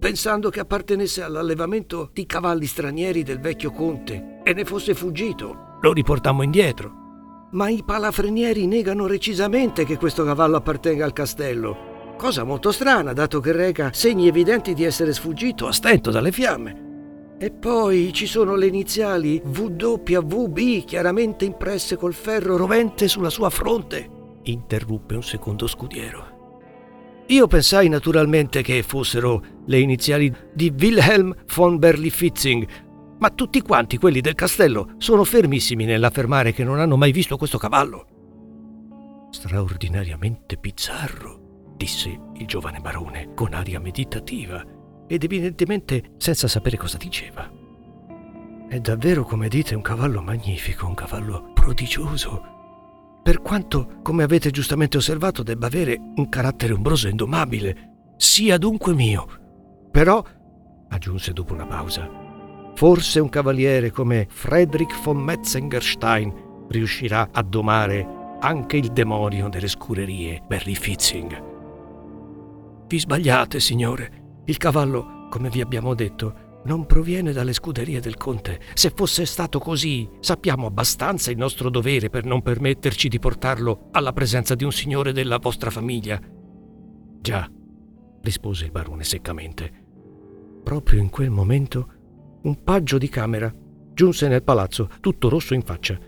pensando 0.00 0.50
che 0.50 0.58
appartenesse 0.58 1.22
all'allevamento 1.22 2.10
di 2.12 2.26
cavalli 2.26 2.66
stranieri 2.66 3.22
del 3.22 3.38
vecchio 3.38 3.70
conte 3.70 4.40
e 4.42 4.52
ne 4.52 4.64
fosse 4.64 4.94
fuggito. 4.94 5.78
Lo 5.80 5.92
riportammo 5.92 6.42
indietro. 6.42 7.00
Ma 7.52 7.68
i 7.68 7.84
palafrenieri 7.84 8.66
negano 8.66 9.06
recisamente 9.06 9.84
che 9.84 9.96
questo 9.96 10.24
cavallo 10.24 10.56
appartenga 10.56 11.04
al 11.04 11.12
castello. 11.12 12.14
Cosa 12.16 12.42
molto 12.42 12.72
strana, 12.72 13.12
dato 13.12 13.38
che 13.38 13.52
reca 13.52 13.92
segni 13.92 14.26
evidenti 14.26 14.74
di 14.74 14.82
essere 14.82 15.12
sfuggito 15.12 15.68
a 15.68 15.72
stento 15.72 16.10
dalle 16.10 16.32
fiamme. 16.32 16.91
E 17.42 17.50
poi 17.50 18.12
ci 18.12 18.28
sono 18.28 18.54
le 18.54 18.68
iniziali 18.68 19.42
WVB 19.44 20.84
chiaramente 20.84 21.44
impresse 21.44 21.96
col 21.96 22.14
ferro 22.14 22.56
rovente 22.56 23.08
sulla 23.08 23.30
sua 23.30 23.50
fronte, 23.50 24.38
interruppe 24.44 25.16
un 25.16 25.24
secondo 25.24 25.66
scudiero. 25.66 27.24
Io 27.26 27.48
pensai 27.48 27.88
naturalmente 27.88 28.62
che 28.62 28.84
fossero 28.84 29.42
le 29.66 29.80
iniziali 29.80 30.32
di 30.54 30.72
Wilhelm 30.78 31.34
von 31.56 31.80
Berlifitzing, 31.80 32.64
ma 33.18 33.30
tutti 33.30 33.60
quanti 33.60 33.98
quelli 33.98 34.20
del 34.20 34.36
castello 34.36 34.92
sono 34.98 35.24
fermissimi 35.24 35.84
nell'affermare 35.84 36.52
che 36.52 36.62
non 36.62 36.78
hanno 36.78 36.96
mai 36.96 37.10
visto 37.10 37.36
questo 37.36 37.58
cavallo. 37.58 38.06
Straordinariamente 39.32 40.58
bizzarro, 40.58 41.72
disse 41.76 42.20
il 42.36 42.46
giovane 42.46 42.78
barone 42.78 43.32
con 43.34 43.52
aria 43.52 43.80
meditativa 43.80 44.64
ed 45.12 45.24
evidentemente 45.24 46.12
senza 46.16 46.48
sapere 46.48 46.78
cosa 46.78 46.96
diceva. 46.96 47.46
È 48.66 48.80
davvero, 48.80 49.24
come 49.24 49.48
dite, 49.48 49.74
un 49.74 49.82
cavallo 49.82 50.22
magnifico, 50.22 50.86
un 50.86 50.94
cavallo 50.94 51.50
prodigioso. 51.52 52.42
Per 53.22 53.42
quanto, 53.42 53.98
come 54.02 54.22
avete 54.22 54.50
giustamente 54.50 54.96
osservato, 54.96 55.42
debba 55.42 55.66
avere 55.66 56.00
un 56.14 56.30
carattere 56.30 56.72
ombroso 56.72 57.08
e 57.08 57.10
indomabile, 57.10 58.14
sia 58.16 58.56
dunque 58.56 58.94
mio. 58.94 59.26
Però, 59.90 60.24
aggiunse 60.88 61.34
dopo 61.34 61.52
una 61.52 61.66
pausa, 61.66 62.08
forse 62.74 63.20
un 63.20 63.28
cavaliere 63.28 63.90
come 63.90 64.26
Friedrich 64.30 64.98
von 65.02 65.18
Metzengerstein 65.18 66.66
riuscirà 66.68 67.28
a 67.30 67.42
domare 67.42 68.38
anche 68.40 68.78
il 68.78 68.88
demonio 68.88 69.50
delle 69.50 69.68
scurerie 69.68 70.42
Barry 70.48 70.74
Fitzing. 70.74 71.50
Vi 72.86 72.98
sbagliate, 72.98 73.60
signore. 73.60 74.21
Il 74.44 74.56
cavallo, 74.56 75.28
come 75.28 75.48
vi 75.50 75.60
abbiamo 75.60 75.94
detto, 75.94 76.50
non 76.64 76.86
proviene 76.86 77.32
dalle 77.32 77.52
scuderie 77.52 78.00
del 78.00 78.16
conte. 78.16 78.60
Se 78.74 78.92
fosse 78.94 79.24
stato 79.24 79.58
così, 79.58 80.08
sappiamo 80.20 80.66
abbastanza 80.66 81.30
il 81.30 81.36
nostro 81.36 81.70
dovere 81.70 82.10
per 82.10 82.24
non 82.24 82.42
permetterci 82.42 83.08
di 83.08 83.18
portarlo 83.18 83.88
alla 83.92 84.12
presenza 84.12 84.54
di 84.54 84.64
un 84.64 84.72
signore 84.72 85.12
della 85.12 85.38
vostra 85.38 85.70
famiglia. 85.70 86.20
Già, 87.20 87.48
rispose 88.22 88.64
il 88.64 88.70
barone 88.70 89.04
seccamente. 89.04 89.80
Proprio 90.62 91.00
in 91.00 91.10
quel 91.10 91.30
momento 91.30 91.88
un 92.42 92.62
paggio 92.62 92.98
di 92.98 93.08
camera 93.08 93.52
giunse 93.94 94.26
nel 94.28 94.42
palazzo, 94.42 94.88
tutto 95.00 95.28
rosso 95.28 95.54
in 95.54 95.62
faccia, 95.62 95.98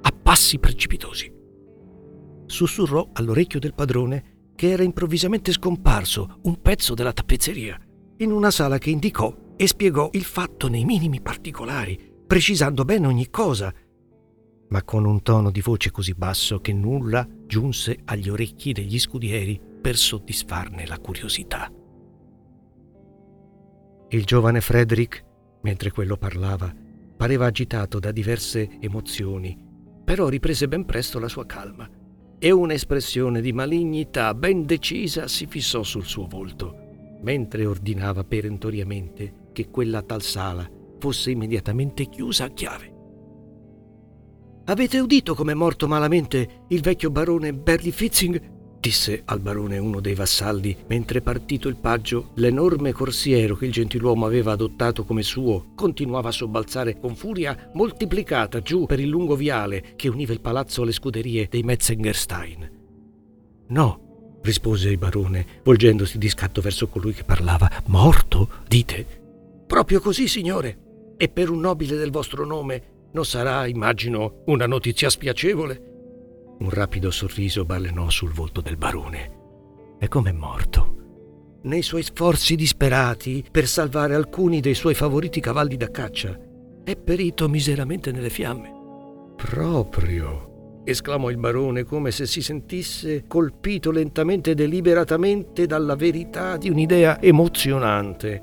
a 0.00 0.10
passi 0.10 0.58
precipitosi. 0.58 1.32
Sussurrò 2.46 3.10
all'orecchio 3.12 3.58
del 3.58 3.74
padrone 3.74 4.32
che 4.54 4.70
era 4.70 4.82
improvvisamente 4.82 5.52
scomparso 5.52 6.38
un 6.42 6.60
pezzo 6.60 6.94
della 6.94 7.12
tappezzeria 7.12 7.78
in 8.18 8.30
una 8.30 8.50
sala 8.50 8.78
che 8.78 8.90
indicò 8.90 9.34
e 9.56 9.66
spiegò 9.66 10.10
il 10.12 10.22
fatto 10.22 10.68
nei 10.68 10.84
minimi 10.84 11.20
particolari, 11.20 11.98
precisando 12.26 12.84
bene 12.84 13.06
ogni 13.06 13.28
cosa, 13.28 13.72
ma 14.68 14.82
con 14.82 15.04
un 15.04 15.22
tono 15.22 15.50
di 15.50 15.60
voce 15.60 15.90
così 15.90 16.14
basso 16.14 16.60
che 16.60 16.72
nulla 16.72 17.26
giunse 17.46 17.98
agli 18.04 18.28
orecchi 18.28 18.72
degli 18.72 18.98
scudieri 18.98 19.60
per 19.80 19.96
soddisfarne 19.96 20.86
la 20.86 20.98
curiosità. 20.98 21.70
Il 24.08 24.24
giovane 24.24 24.60
Frederick, 24.60 25.24
mentre 25.62 25.90
quello 25.90 26.16
parlava, 26.16 26.72
pareva 27.16 27.46
agitato 27.46 27.98
da 27.98 28.12
diverse 28.12 28.78
emozioni, 28.80 29.58
però 30.04 30.28
riprese 30.28 30.68
ben 30.68 30.84
presto 30.84 31.18
la 31.18 31.28
sua 31.28 31.46
calma 31.46 31.88
e 32.38 32.50
un'espressione 32.50 33.40
di 33.40 33.52
malignità 33.52 34.34
ben 34.34 34.66
decisa 34.66 35.28
si 35.28 35.46
fissò 35.46 35.82
sul 35.82 36.04
suo 36.04 36.26
volto 36.26 36.83
mentre 37.24 37.66
ordinava 37.66 38.22
perentoriamente 38.22 39.48
che 39.52 39.70
quella 39.70 40.02
tal 40.02 40.22
sala 40.22 40.70
fosse 40.98 41.30
immediatamente 41.30 42.08
chiusa 42.08 42.44
a 42.44 42.50
chiave. 42.50 42.92
Avete 44.66 44.98
udito 44.98 45.34
com'è 45.34 45.54
morto 45.54 45.88
malamente 45.88 46.64
il 46.68 46.80
vecchio 46.80 47.10
barone 47.10 47.52
Berli 47.52 47.90
Fitzing? 47.90 48.52
disse 48.84 49.22
al 49.24 49.40
barone 49.40 49.78
uno 49.78 49.98
dei 50.00 50.14
vassalli, 50.14 50.76
mentre 50.88 51.22
partito 51.22 51.68
il 51.68 51.76
paggio, 51.76 52.32
l'enorme 52.34 52.92
corsiero 52.92 53.56
che 53.56 53.64
il 53.64 53.72
gentiluomo 53.72 54.26
aveva 54.26 54.52
adottato 54.52 55.04
come 55.04 55.22
suo 55.22 55.72
continuava 55.74 56.28
a 56.28 56.32
sobbalzare 56.32 56.98
con 56.98 57.16
furia 57.16 57.70
moltiplicata 57.72 58.60
giù 58.60 58.84
per 58.84 59.00
il 59.00 59.08
lungo 59.08 59.36
viale 59.36 59.94
che 59.96 60.08
univa 60.08 60.34
il 60.34 60.42
palazzo 60.42 60.82
alle 60.82 60.92
scuderie 60.92 61.46
dei 61.50 61.62
Metzengerstein. 61.62 62.70
No, 63.68 64.03
rispose 64.44 64.90
il 64.90 64.98
barone, 64.98 65.60
volgendosi 65.64 66.18
di 66.18 66.28
scatto 66.28 66.60
verso 66.60 66.86
colui 66.86 67.12
che 67.12 67.24
parlava. 67.24 67.70
Morto, 67.86 68.48
dite? 68.68 69.04
Proprio 69.66 70.00
così, 70.00 70.28
signore. 70.28 70.78
E 71.16 71.28
per 71.28 71.50
un 71.50 71.60
nobile 71.60 71.96
del 71.96 72.10
vostro 72.10 72.44
nome 72.44 73.08
non 73.12 73.24
sarà, 73.24 73.66
immagino, 73.66 74.42
una 74.46 74.66
notizia 74.66 75.08
spiacevole? 75.08 75.92
Un 76.58 76.70
rapido 76.70 77.10
sorriso 77.10 77.64
balenò 77.64 78.10
sul 78.10 78.32
volto 78.32 78.60
del 78.60 78.76
barone. 78.76 79.42
E 79.98 80.08
com'è 80.08 80.32
morto? 80.32 81.60
Nei 81.62 81.82
suoi 81.82 82.02
sforzi 82.02 82.56
disperati 82.56 83.44
per 83.50 83.66
salvare 83.66 84.14
alcuni 84.14 84.60
dei 84.60 84.74
suoi 84.74 84.94
favoriti 84.94 85.40
cavalli 85.40 85.76
da 85.76 85.90
caccia, 85.90 86.38
è 86.84 86.96
perito 86.96 87.48
miseramente 87.48 88.12
nelle 88.12 88.28
fiamme. 88.28 88.72
Proprio, 89.36 90.53
esclamò 90.84 91.30
il 91.30 91.38
barone 91.38 91.84
come 91.84 92.10
se 92.10 92.26
si 92.26 92.42
sentisse 92.42 93.24
colpito 93.26 93.90
lentamente 93.90 94.52
e 94.52 94.54
deliberatamente 94.54 95.66
dalla 95.66 95.96
verità 95.96 96.56
di 96.56 96.68
un'idea 96.68 97.20
emozionante. 97.20 98.42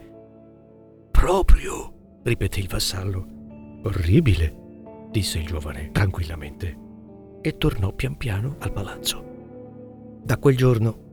Proprio, 1.11 2.19
ripeté 2.23 2.59
il 2.59 2.67
vassallo. 2.67 3.27
Orribile, 3.83 4.55
disse 5.11 5.37
il 5.37 5.45
giovane 5.45 5.89
tranquillamente 5.91 6.77
e 7.41 7.57
tornò 7.57 7.91
pian 7.93 8.17
piano 8.17 8.55
al 8.59 8.71
palazzo. 8.71 10.19
Da 10.23 10.37
quel 10.37 10.55
giorno 10.55 11.09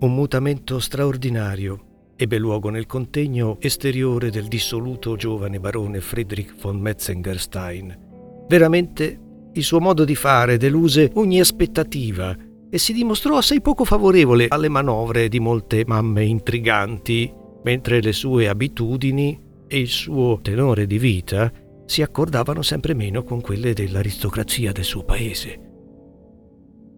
un 0.00 0.14
mutamento 0.14 0.80
straordinario 0.80 1.90
ebbe 2.16 2.38
luogo 2.38 2.70
nel 2.70 2.86
contegno 2.86 3.56
esteriore 3.60 4.30
del 4.30 4.48
dissoluto 4.48 5.16
giovane 5.16 5.60
barone 5.60 6.00
Friedrich 6.00 6.54
von 6.60 6.78
Metzengerstein. 6.78 8.44
Veramente 8.48 9.18
il 9.54 9.62
suo 9.62 9.80
modo 9.80 10.04
di 10.04 10.14
fare 10.14 10.56
deluse 10.56 11.10
ogni 11.14 11.40
aspettativa 11.40 12.36
e 12.70 12.78
si 12.78 12.92
dimostrò 12.92 13.36
assai 13.36 13.60
poco 13.60 13.84
favorevole 13.84 14.46
alle 14.48 14.68
manovre 14.68 15.28
di 15.28 15.40
molte 15.40 15.84
mamme 15.86 16.24
intriganti, 16.24 17.30
mentre 17.64 18.00
le 18.00 18.12
sue 18.12 18.48
abitudini 18.48 19.38
e 19.66 19.78
il 19.78 19.88
suo 19.88 20.40
tenore 20.40 20.86
di 20.86 20.98
vita 20.98 21.52
si 21.84 22.00
accordavano 22.00 22.62
sempre 22.62 22.94
meno 22.94 23.24
con 23.24 23.40
quelle 23.40 23.74
dell'aristocrazia 23.74 24.72
del 24.72 24.84
suo 24.84 25.04
paese. 25.04 25.60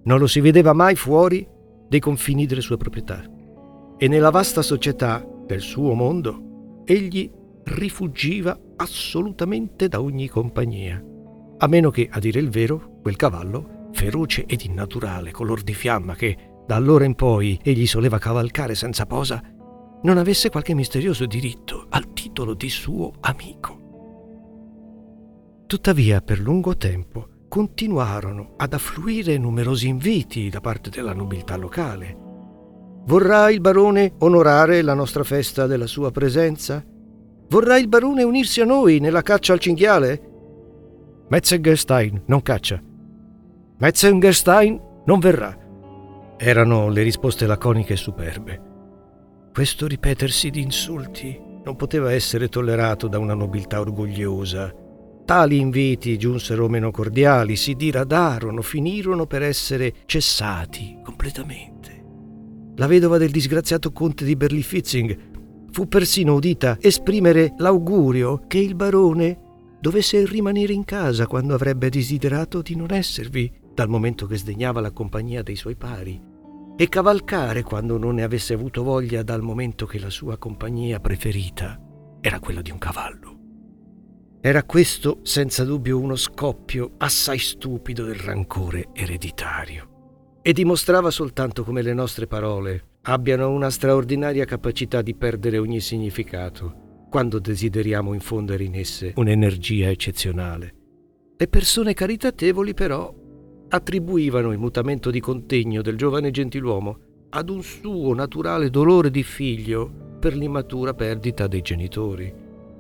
Non 0.04 0.18
lo 0.18 0.26
si 0.26 0.40
vedeva 0.40 0.72
mai 0.72 0.94
fuori 0.94 1.46
dei 1.88 2.00
confini 2.00 2.46
delle 2.46 2.60
sue 2.60 2.76
proprietà 2.76 3.24
e 3.96 4.08
nella 4.08 4.30
vasta 4.30 4.62
società 4.62 5.26
del 5.46 5.60
suo 5.60 5.94
mondo 5.94 6.82
egli 6.84 7.30
rifuggiva 7.64 8.58
assolutamente 8.76 9.88
da 9.88 10.00
ogni 10.00 10.28
compagnia, 10.28 11.02
a 11.58 11.66
meno 11.66 11.90
che, 11.90 12.08
a 12.10 12.18
dire 12.18 12.40
il 12.40 12.50
vero, 12.50 12.98
quel 13.02 13.16
cavallo, 13.16 13.88
feroce 13.92 14.44
ed 14.46 14.62
innaturale, 14.62 15.30
color 15.30 15.62
di 15.62 15.74
fiamma 15.74 16.14
che 16.14 16.36
da 16.66 16.76
allora 16.76 17.04
in 17.04 17.14
poi 17.14 17.58
egli 17.62 17.86
soleva 17.86 18.18
cavalcare 18.18 18.74
senza 18.74 19.06
posa, 19.06 19.42
non 20.02 20.18
avesse 20.18 20.50
qualche 20.50 20.74
misterioso 20.74 21.26
diritto 21.26 21.86
al 21.90 22.12
titolo 22.12 22.54
di 22.54 22.68
suo 22.68 23.12
amico. 23.20 23.82
Tuttavia, 25.66 26.20
per 26.20 26.40
lungo 26.40 26.76
tempo, 26.76 27.28
continuarono 27.48 28.54
ad 28.56 28.72
affluire 28.72 29.38
numerosi 29.38 29.88
inviti 29.88 30.50
da 30.50 30.60
parte 30.60 30.90
della 30.90 31.14
nobiltà 31.14 31.56
locale. 31.56 32.16
Vorrà 33.06 33.50
il 33.50 33.60
barone 33.60 34.14
onorare 34.18 34.82
la 34.82 34.94
nostra 34.94 35.24
festa 35.24 35.66
della 35.66 35.86
sua 35.86 36.10
presenza? 36.10 36.84
Vorrà 37.48 37.78
il 37.78 37.88
barone 37.88 38.22
unirsi 38.22 38.60
a 38.60 38.64
noi 38.64 38.98
nella 38.98 39.22
caccia 39.22 39.52
al 39.52 39.60
cinghiale? 39.60 40.33
Metzengerstein 41.28 42.22
non 42.26 42.42
caccia. 42.42 42.82
Metzengerstein 43.78 44.80
non 45.06 45.18
verrà. 45.18 45.56
Erano 46.36 46.88
le 46.88 47.02
risposte 47.02 47.46
laconiche 47.46 47.94
e 47.94 47.96
superbe. 47.96 48.62
Questo 49.52 49.86
ripetersi 49.86 50.50
di 50.50 50.60
insulti 50.60 51.40
non 51.64 51.76
poteva 51.76 52.12
essere 52.12 52.48
tollerato 52.48 53.08
da 53.08 53.18
una 53.18 53.34
nobiltà 53.34 53.80
orgogliosa 53.80 54.82
Tali 55.24 55.58
inviti 55.58 56.18
giunsero 56.18 56.68
meno 56.68 56.90
cordiali, 56.90 57.56
si 57.56 57.74
diradarono, 57.74 58.60
finirono 58.60 59.26
per 59.26 59.40
essere 59.40 59.94
cessati 60.04 60.98
completamente. 61.02 62.02
La 62.76 62.86
vedova 62.86 63.16
del 63.16 63.30
disgraziato 63.30 63.90
conte 63.90 64.26
di 64.26 64.36
Berlifitzing 64.36 65.18
fu 65.70 65.88
persino 65.88 66.34
udita 66.34 66.76
esprimere 66.78 67.54
l'augurio 67.56 68.42
che 68.46 68.58
il 68.58 68.74
barone 68.74 69.43
dovesse 69.84 70.24
rimanere 70.24 70.72
in 70.72 70.82
casa 70.82 71.26
quando 71.26 71.52
avrebbe 71.52 71.90
desiderato 71.90 72.62
di 72.62 72.74
non 72.74 72.90
esservi, 72.90 73.52
dal 73.74 73.90
momento 73.90 74.24
che 74.24 74.38
sdegnava 74.38 74.80
la 74.80 74.92
compagnia 74.92 75.42
dei 75.42 75.56
suoi 75.56 75.76
pari, 75.76 76.18
e 76.74 76.88
cavalcare 76.88 77.62
quando 77.62 77.98
non 77.98 78.14
ne 78.14 78.22
avesse 78.22 78.54
avuto 78.54 78.82
voglia 78.82 79.22
dal 79.22 79.42
momento 79.42 79.84
che 79.84 79.98
la 79.98 80.08
sua 80.08 80.38
compagnia 80.38 81.00
preferita 81.00 81.78
era 82.22 82.40
quella 82.40 82.62
di 82.62 82.70
un 82.70 82.78
cavallo. 82.78 83.38
Era 84.40 84.62
questo 84.62 85.18
senza 85.22 85.64
dubbio 85.64 86.00
uno 86.00 86.16
scoppio 86.16 86.92
assai 86.96 87.38
stupido 87.38 88.06
del 88.06 88.14
rancore 88.14 88.88
ereditario. 88.94 90.38
E 90.40 90.54
dimostrava 90.54 91.10
soltanto 91.10 91.62
come 91.62 91.82
le 91.82 91.92
nostre 91.92 92.26
parole 92.26 92.84
abbiano 93.02 93.50
una 93.50 93.68
straordinaria 93.68 94.46
capacità 94.46 95.02
di 95.02 95.14
perdere 95.14 95.58
ogni 95.58 95.80
significato 95.80 96.83
quando 97.14 97.38
desideriamo 97.38 98.12
infondere 98.12 98.64
in 98.64 98.74
esse 98.74 99.12
un'energia 99.14 99.88
eccezionale. 99.88 100.74
Le 101.36 101.46
persone 101.46 101.94
caritatevoli 101.94 102.74
però 102.74 103.14
attribuivano 103.68 104.50
il 104.50 104.58
mutamento 104.58 105.12
di 105.12 105.20
contegno 105.20 105.80
del 105.80 105.96
giovane 105.96 106.32
gentiluomo 106.32 106.98
ad 107.28 107.50
un 107.50 107.62
suo 107.62 108.14
naturale 108.14 108.68
dolore 108.68 109.12
di 109.12 109.22
figlio 109.22 110.16
per 110.18 110.34
l'immatura 110.34 110.92
perdita 110.92 111.46
dei 111.46 111.62
genitori 111.62 112.34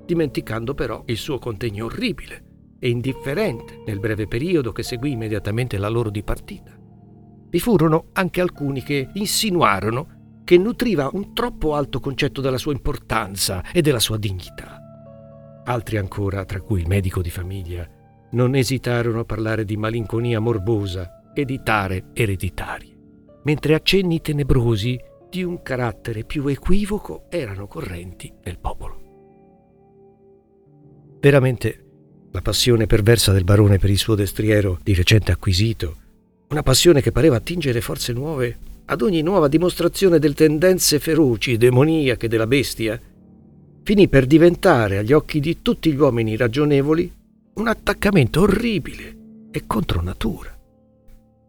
dimenticando 0.04 0.74
però 0.74 1.04
il 1.06 1.16
suo 1.16 1.38
contegno 1.38 1.84
orribile 1.84 2.74
e 2.80 2.88
indifferente 2.88 3.84
nel 3.86 4.00
breve 4.00 4.26
periodo 4.26 4.72
che 4.72 4.82
seguì 4.82 5.12
immediatamente 5.12 5.78
la 5.78 5.88
loro 5.88 6.10
dipartita. 6.10 6.76
Vi 7.50 7.60
furono 7.60 8.06
anche 8.14 8.40
alcuni 8.40 8.82
che 8.82 9.10
insinuarono 9.12 10.13
che 10.44 10.58
nutriva 10.58 11.08
un 11.12 11.34
troppo 11.34 11.74
alto 11.74 12.00
concetto 12.00 12.40
della 12.40 12.58
sua 12.58 12.72
importanza 12.72 13.64
e 13.72 13.80
della 13.80 13.98
sua 13.98 14.18
dignità. 14.18 14.78
Altri 15.64 15.96
ancora, 15.96 16.44
tra 16.44 16.60
cui 16.60 16.80
il 16.80 16.86
medico 16.86 17.22
di 17.22 17.30
famiglia, 17.30 17.88
non 18.32 18.54
esitarono 18.54 19.20
a 19.20 19.24
parlare 19.24 19.64
di 19.64 19.76
malinconia 19.76 20.40
morbosa 20.40 21.32
e 21.32 21.44
di 21.44 21.60
tare 21.62 22.06
ereditarie, 22.12 22.94
mentre 23.44 23.74
accenni 23.74 24.20
tenebrosi 24.20 25.00
di 25.30 25.42
un 25.42 25.62
carattere 25.62 26.24
più 26.24 26.46
equivoco 26.46 27.24
erano 27.30 27.66
correnti 27.66 28.32
nel 28.44 28.58
popolo. 28.58 29.00
Veramente 31.20 31.78
la 32.30 32.42
passione 32.42 32.86
perversa 32.86 33.32
del 33.32 33.44
barone 33.44 33.78
per 33.78 33.88
il 33.88 33.98
suo 33.98 34.14
destriero 34.14 34.78
di 34.82 34.92
recente 34.92 35.32
acquisito, 35.32 35.96
una 36.48 36.62
passione 36.62 37.00
che 37.00 37.12
pareva 37.12 37.36
attingere 37.36 37.80
forze 37.80 38.12
nuove 38.12 38.58
ad 38.86 39.02
ogni 39.02 39.22
nuova 39.22 39.48
dimostrazione 39.48 40.18
delle 40.18 40.34
tendenze 40.34 40.98
feroci 40.98 41.56
demoniache 41.56 42.28
della 42.28 42.46
bestia, 42.46 43.00
finì 43.82 44.08
per 44.08 44.26
diventare 44.26 44.98
agli 44.98 45.12
occhi 45.12 45.40
di 45.40 45.62
tutti 45.62 45.92
gli 45.92 45.96
uomini 45.96 46.36
ragionevoli 46.36 47.12
un 47.54 47.68
attaccamento 47.68 48.42
orribile 48.42 49.16
e 49.50 49.64
contro 49.66 50.02
natura. 50.02 50.50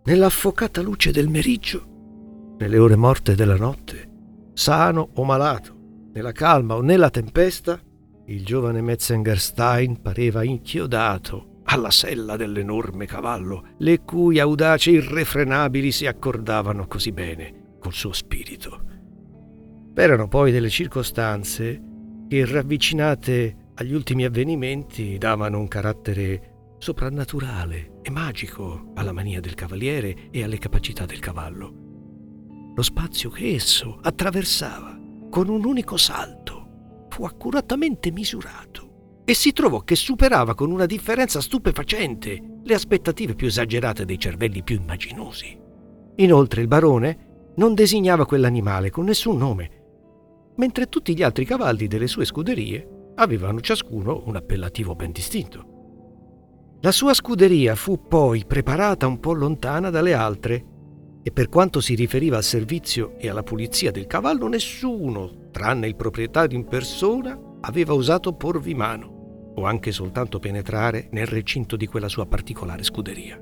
Nell'affocata 0.04 0.82
luce 0.82 1.12
del 1.12 1.28
meriggio, 1.28 2.54
nelle 2.58 2.78
ore 2.78 2.95
morte 2.95 3.36
della 3.36 3.58
notte, 3.58 4.10
sano 4.54 5.10
o 5.13 5.24
malato, 5.24 5.74
nella 6.13 6.32
calma 6.32 6.76
o 6.76 6.82
nella 6.82 7.10
tempesta, 7.10 7.80
il 8.28 8.45
giovane 8.45 8.82
Metzengerstein 8.82 10.02
pareva 10.02 10.43
inchiodato 10.43 11.55
alla 11.75 11.91
sella 11.91 12.38
dell'enorme 12.38 13.05
cavallo, 13.05 13.67
le 13.79 13.99
cui 13.99 14.39
audaci 14.39 14.91
irrefrenabili 14.91 15.91
si 15.91 16.07
accordavano 16.07 16.88
così 16.88 17.11
bene 17.11 17.75
col 17.79 17.93
suo 17.93 18.13
spirito. 18.13 18.81
Erano 19.93 20.27
poi 20.27 20.51
delle 20.51 20.69
circostanze 20.69 21.81
che, 22.27 22.45
ravvicinate 22.45 23.57
agli 23.75 23.93
ultimi 23.93 24.23
avvenimenti, 24.23 25.17
davano 25.17 25.59
un 25.59 25.67
carattere 25.67 26.75
soprannaturale 26.79 27.99
e 28.01 28.09
magico 28.09 28.91
alla 28.95 29.11
mania 29.11 29.41
del 29.41 29.53
cavaliere 29.53 30.29
e 30.31 30.43
alle 30.43 30.57
capacità 30.57 31.05
del 31.05 31.19
cavallo. 31.19 31.83
Lo 32.73 32.81
spazio 32.81 33.29
che 33.29 33.53
esso 33.53 33.99
attraversava 34.01 34.97
con 35.29 35.49
un 35.49 35.65
unico 35.65 35.97
salto 35.97 37.07
fu 37.09 37.25
accuratamente 37.25 38.11
misurato 38.11 38.85
e 39.25 39.33
si 39.33 39.51
trovò 39.53 39.79
che 39.79 39.95
superava 39.95 40.53
con 40.53 40.69
una 40.69 40.85
differenza 40.85 41.41
stupefacente 41.41 42.59
le 42.63 42.73
aspettative 42.75 43.33
più 43.33 43.47
esagerate 43.47 44.05
dei 44.05 44.19
cervelli 44.19 44.61
più 44.61 44.75
immaginosi. 44.75 45.59
Inoltre 46.17 46.61
il 46.61 46.67
barone 46.67 47.53
non 47.55 47.73
designava 47.73 48.27
quell'animale 48.27 48.91
con 48.91 49.05
nessun 49.05 49.38
nome, 49.38 49.69
mentre 50.57 50.88
tutti 50.88 51.15
gli 51.15 51.23
altri 51.23 51.43
cavalli 51.43 51.88
delle 51.88 52.07
sue 52.07 52.23
scuderie 52.23 53.11
avevano 53.15 53.61
ciascuno 53.61 54.23
un 54.25 54.35
appellativo 54.35 54.93
ben 54.93 55.11
distinto. 55.11 55.73
La 56.81 56.91
sua 56.91 57.15
scuderia 57.15 57.73
fu 57.75 58.07
poi 58.07 58.45
preparata 58.45 59.07
un 59.07 59.19
po' 59.19 59.33
lontana 59.33 59.89
dalle 59.89 60.13
altre 60.13 60.65
e 61.23 61.31
per 61.31 61.49
quanto 61.49 61.81
si 61.81 61.95
riferiva 61.95 62.38
al 62.38 62.43
servizio 62.43 63.15
e 63.17 63.27
alla 63.27 63.41
pulizia 63.41 63.89
del 63.89 64.05
cavallo, 64.05 64.47
nessuno, 64.47 65.49
tranne 65.49 65.88
il 65.88 65.95
proprietario 65.95 66.55
in 66.55 66.65
persona, 66.65 67.39
aveva 67.61 67.95
osato 67.95 68.33
porvi 68.33 68.75
mano 68.75 69.14
o 69.56 69.65
anche 69.65 69.91
soltanto 69.91 70.39
penetrare 70.39 71.08
nel 71.12 71.28
recinto 71.28 71.76
di 71.76 71.88
quella 71.88 72.08
sua 72.08 72.26
particolare 72.26 72.84
scuderia. 72.84 73.39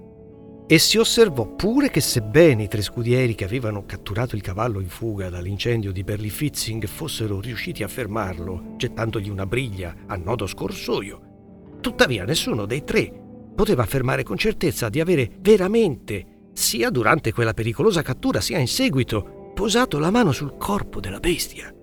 E 0.66 0.80
si 0.80 0.98
osservò 0.98 1.56
pure 1.56 1.90
che 1.90 2.00
sebbene 2.00 2.64
i 2.64 2.68
tre 2.68 2.82
scudieri 2.82 3.36
che 3.36 3.44
avevano 3.44 3.86
catturato 3.86 4.36
il 4.36 4.42
cavallo 4.42 4.80
in 4.80 4.88
fuga 4.88 5.30
dall'incendio 5.30 5.92
di 5.92 6.04
Berlifitzing 6.04 6.86
fossero 6.86 7.42
riusciti 7.42 7.84
a 7.84 7.88
fermarlo 7.88 8.76
gettandogli 8.78 9.30
una 9.30 9.46
briglia 9.46 9.94
a 10.08 10.16
nodo 10.16 10.48
scorsoio, 10.48 11.78
tuttavia 11.82 12.24
nessuno 12.24 12.66
dei 12.66 12.84
tre 12.84 13.12
poteva 13.54 13.84
affermare 13.84 14.24
con 14.24 14.38
certezza 14.38 14.90
di 14.90 15.00
avere 15.00 15.30
veramente 15.40 16.50
sia 16.54 16.90
durante 16.90 17.34
quella 17.34 17.54
pericolosa 17.54 18.02
cattura 18.02 18.40
sia 18.40 18.58
in 18.58 18.68
seguito, 18.68 19.52
posato 19.54 20.00
la 20.00 20.12
mano 20.12 20.32
sul 20.32 20.56
corpo 20.58 21.00
della 21.00 21.20
bestia. 21.20 21.74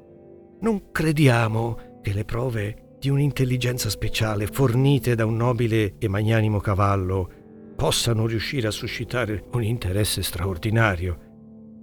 Non 0.60 0.90
crediamo 0.90 1.98
che 2.02 2.12
le 2.12 2.24
prove 2.24 2.89
di 3.00 3.08
un'intelligenza 3.08 3.88
speciale 3.88 4.46
fornite 4.46 5.14
da 5.14 5.24
un 5.24 5.36
nobile 5.36 5.94
e 5.98 6.06
magnanimo 6.06 6.60
cavallo 6.60 7.30
possano 7.74 8.26
riuscire 8.26 8.68
a 8.68 8.70
suscitare 8.70 9.44
un 9.52 9.62
interesse 9.64 10.22
straordinario, 10.22 11.18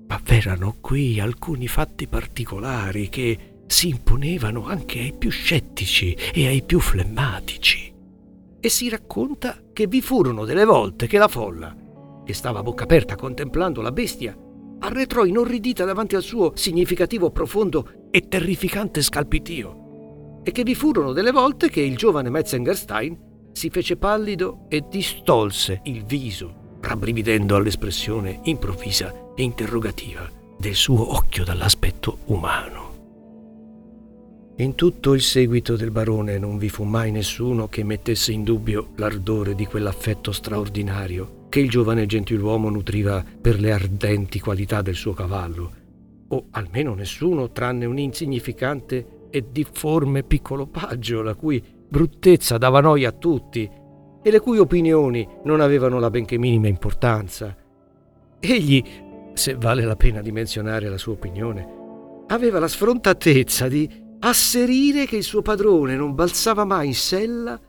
ma 0.08 0.22
v'erano 0.24 0.76
qui 0.80 1.20
alcuni 1.20 1.68
fatti 1.68 2.08
particolari 2.08 3.10
che 3.10 3.56
si 3.66 3.90
imponevano 3.90 4.68
anche 4.68 5.00
ai 5.00 5.14
più 5.18 5.32
scettici 5.32 6.16
e 6.34 6.46
ai 6.46 6.62
più 6.62 6.80
flemmatici. 6.80 7.92
E 8.60 8.70
si 8.70 8.88
racconta 8.88 9.58
che 9.74 9.88
vi 9.88 10.02
furono 10.02 10.46
delle 10.46 10.66
volte 10.66 11.08
che 11.08 11.18
la 11.18 11.28
folla 11.28 11.76
che 12.24 12.34
stava 12.34 12.60
a 12.60 12.64
bocca 12.64 12.84
aperta 12.84 13.16
contemplando 13.16 13.82
la 13.82 13.94
bestia, 13.94 14.38
arretrò 14.80 15.24
inorridita 15.24 15.86
davanti 15.86 16.16
al 16.16 16.22
suo 16.22 16.52
significativo, 16.56 17.32
profondo 17.32 18.10
e 18.12 18.28
terrificante 18.28 19.02
scalpitio, 19.02 19.87
e 20.48 20.52
che 20.52 20.64
vi 20.64 20.76
furono 20.76 21.12
delle 21.12 21.32
volte 21.32 21.70
che 21.70 21.82
il 21.82 21.98
giovane 21.98 22.30
Metzengerstein 22.30 23.50
si 23.52 23.70
fece 23.70 23.98
pallido 23.98 24.68
e 24.70 24.86
distolse 24.90 25.82
il 25.84 26.06
viso, 26.06 26.78
rabbrividendo 26.80 27.54
all'espressione 27.54 28.40
improvvisa 28.44 29.34
e 29.36 29.44
interrogativa 29.44 30.32
del 30.58 30.74
suo 30.74 31.18
occhio 31.18 31.44
dall'aspetto 31.44 32.20
umano. 32.28 32.86
In 34.60 34.76
tutto 34.76 35.14
il 35.14 35.22
seguito 35.22 35.76
del 35.76 35.92
barone 35.92 36.38
non 36.38 36.58
vi 36.58 36.70
fu 36.70 36.86
mai 36.86 37.12
nessuno 37.12 37.68
che 37.68 37.84
mettesse 37.84 38.32
in 38.32 38.46
dubbio 38.46 38.92
l'ardore 38.96 39.54
di 39.54 39.66
quell'affetto 39.66 40.32
straordinario 40.32 41.48
che 41.50 41.60
il 41.60 41.70
giovane 41.70 42.06
gentiluomo 42.06 42.70
nutriva 42.70 43.22
per 43.42 43.60
le 43.60 43.74
ardenti 43.74 44.40
qualità 44.40 44.82
del 44.82 44.96
suo 44.96 45.12
cavallo, 45.12 45.72
o 46.30 46.46
almeno 46.52 46.94
nessuno 46.94 47.52
tranne 47.52 47.84
un 47.84 47.98
insignificante 47.98 49.16
e 49.30 49.52
difforme 49.52 50.24
piccolo 50.24 50.68
paggio, 50.68 51.22
la 51.22 51.36
cui 51.36 51.64
bruttezza 51.90 52.58
dava 52.58 52.82
noia 52.82 53.10
a 53.10 53.14
tutti 53.14 53.70
e 54.22 54.32
le 54.32 54.40
cui 54.40 54.58
opinioni 54.58 55.28
non 55.44 55.62
avevano 55.62 56.00
la 56.00 56.10
benché 56.10 56.38
minima 56.38 56.68
importanza. 56.68 57.56
Egli, 58.40 58.84
se 59.34 59.56
vale 59.56 59.84
la 59.84 59.96
pena 59.96 60.22
di 60.22 60.32
menzionare 60.32 60.90
la 60.90 60.98
sua 60.98 61.14
opinione, 61.14 61.76
aveva 62.28 62.60
la 62.60 62.68
sfrontatezza 62.68 63.68
di 63.68 63.90
asserire 64.20 65.06
che 65.06 65.18
il 65.18 65.24
suo 65.24 65.42
padrone 65.42 65.96
non 65.96 66.16
balzava 66.16 66.66
mai 66.66 66.88
in 66.88 66.96
sella 66.96 67.60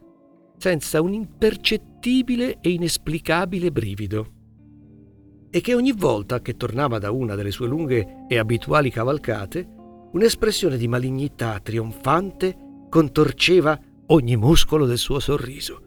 senza 0.56 1.00
un 1.00 1.12
impercettibile 1.12 2.58
e 2.60 2.70
inesplicabile 2.70 3.70
brivido 3.70 4.32
e 5.50 5.60
che 5.60 5.74
ogni 5.74 5.92
volta 5.92 6.40
che 6.40 6.56
tornava 6.56 6.98
da 6.98 7.10
una 7.10 7.34
delle 7.34 7.50
sue 7.50 7.66
lunghe 7.66 8.26
e 8.28 8.38
abituali 8.38 8.90
cavalcate, 8.90 9.66
un'espressione 10.12 10.76
di 10.76 10.88
malignità 10.88 11.60
trionfante 11.60 12.56
contorceva 12.88 13.78
ogni 14.06 14.36
muscolo 14.36 14.86
del 14.86 14.98
suo 14.98 15.18
sorriso. 15.18 15.82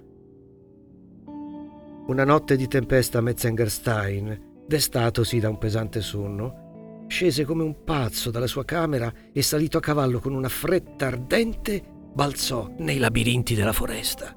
Una 2.07 2.23
notte 2.25 2.55
di 2.55 2.67
tempesta 2.67 3.19
a 3.19 3.21
Metzengerstein, 3.21 4.63
destatosi 4.67 5.39
da 5.39 5.49
un 5.49 5.57
pesante 5.57 6.01
sonno, 6.01 7.05
scese 7.07 7.45
come 7.45 7.63
un 7.63 7.83
pazzo 7.83 8.31
dalla 8.31 8.47
sua 8.47 8.65
camera 8.65 9.11
e 9.31 9.41
salito 9.41 9.77
a 9.77 9.81
cavallo 9.81 10.19
con 10.19 10.33
una 10.33 10.49
fretta 10.49 11.07
ardente 11.07 11.83
balzò 12.13 12.73
nei 12.77 12.97
labirinti 12.97 13.55
della 13.55 13.73
foresta. 13.73 14.35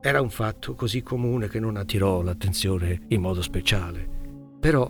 Era 0.00 0.20
un 0.20 0.30
fatto 0.30 0.74
così 0.74 1.02
comune 1.02 1.48
che 1.48 1.58
non 1.58 1.76
attirò 1.76 2.22
l'attenzione 2.22 3.02
in 3.08 3.20
modo 3.20 3.42
speciale. 3.42 4.08
Però 4.60 4.88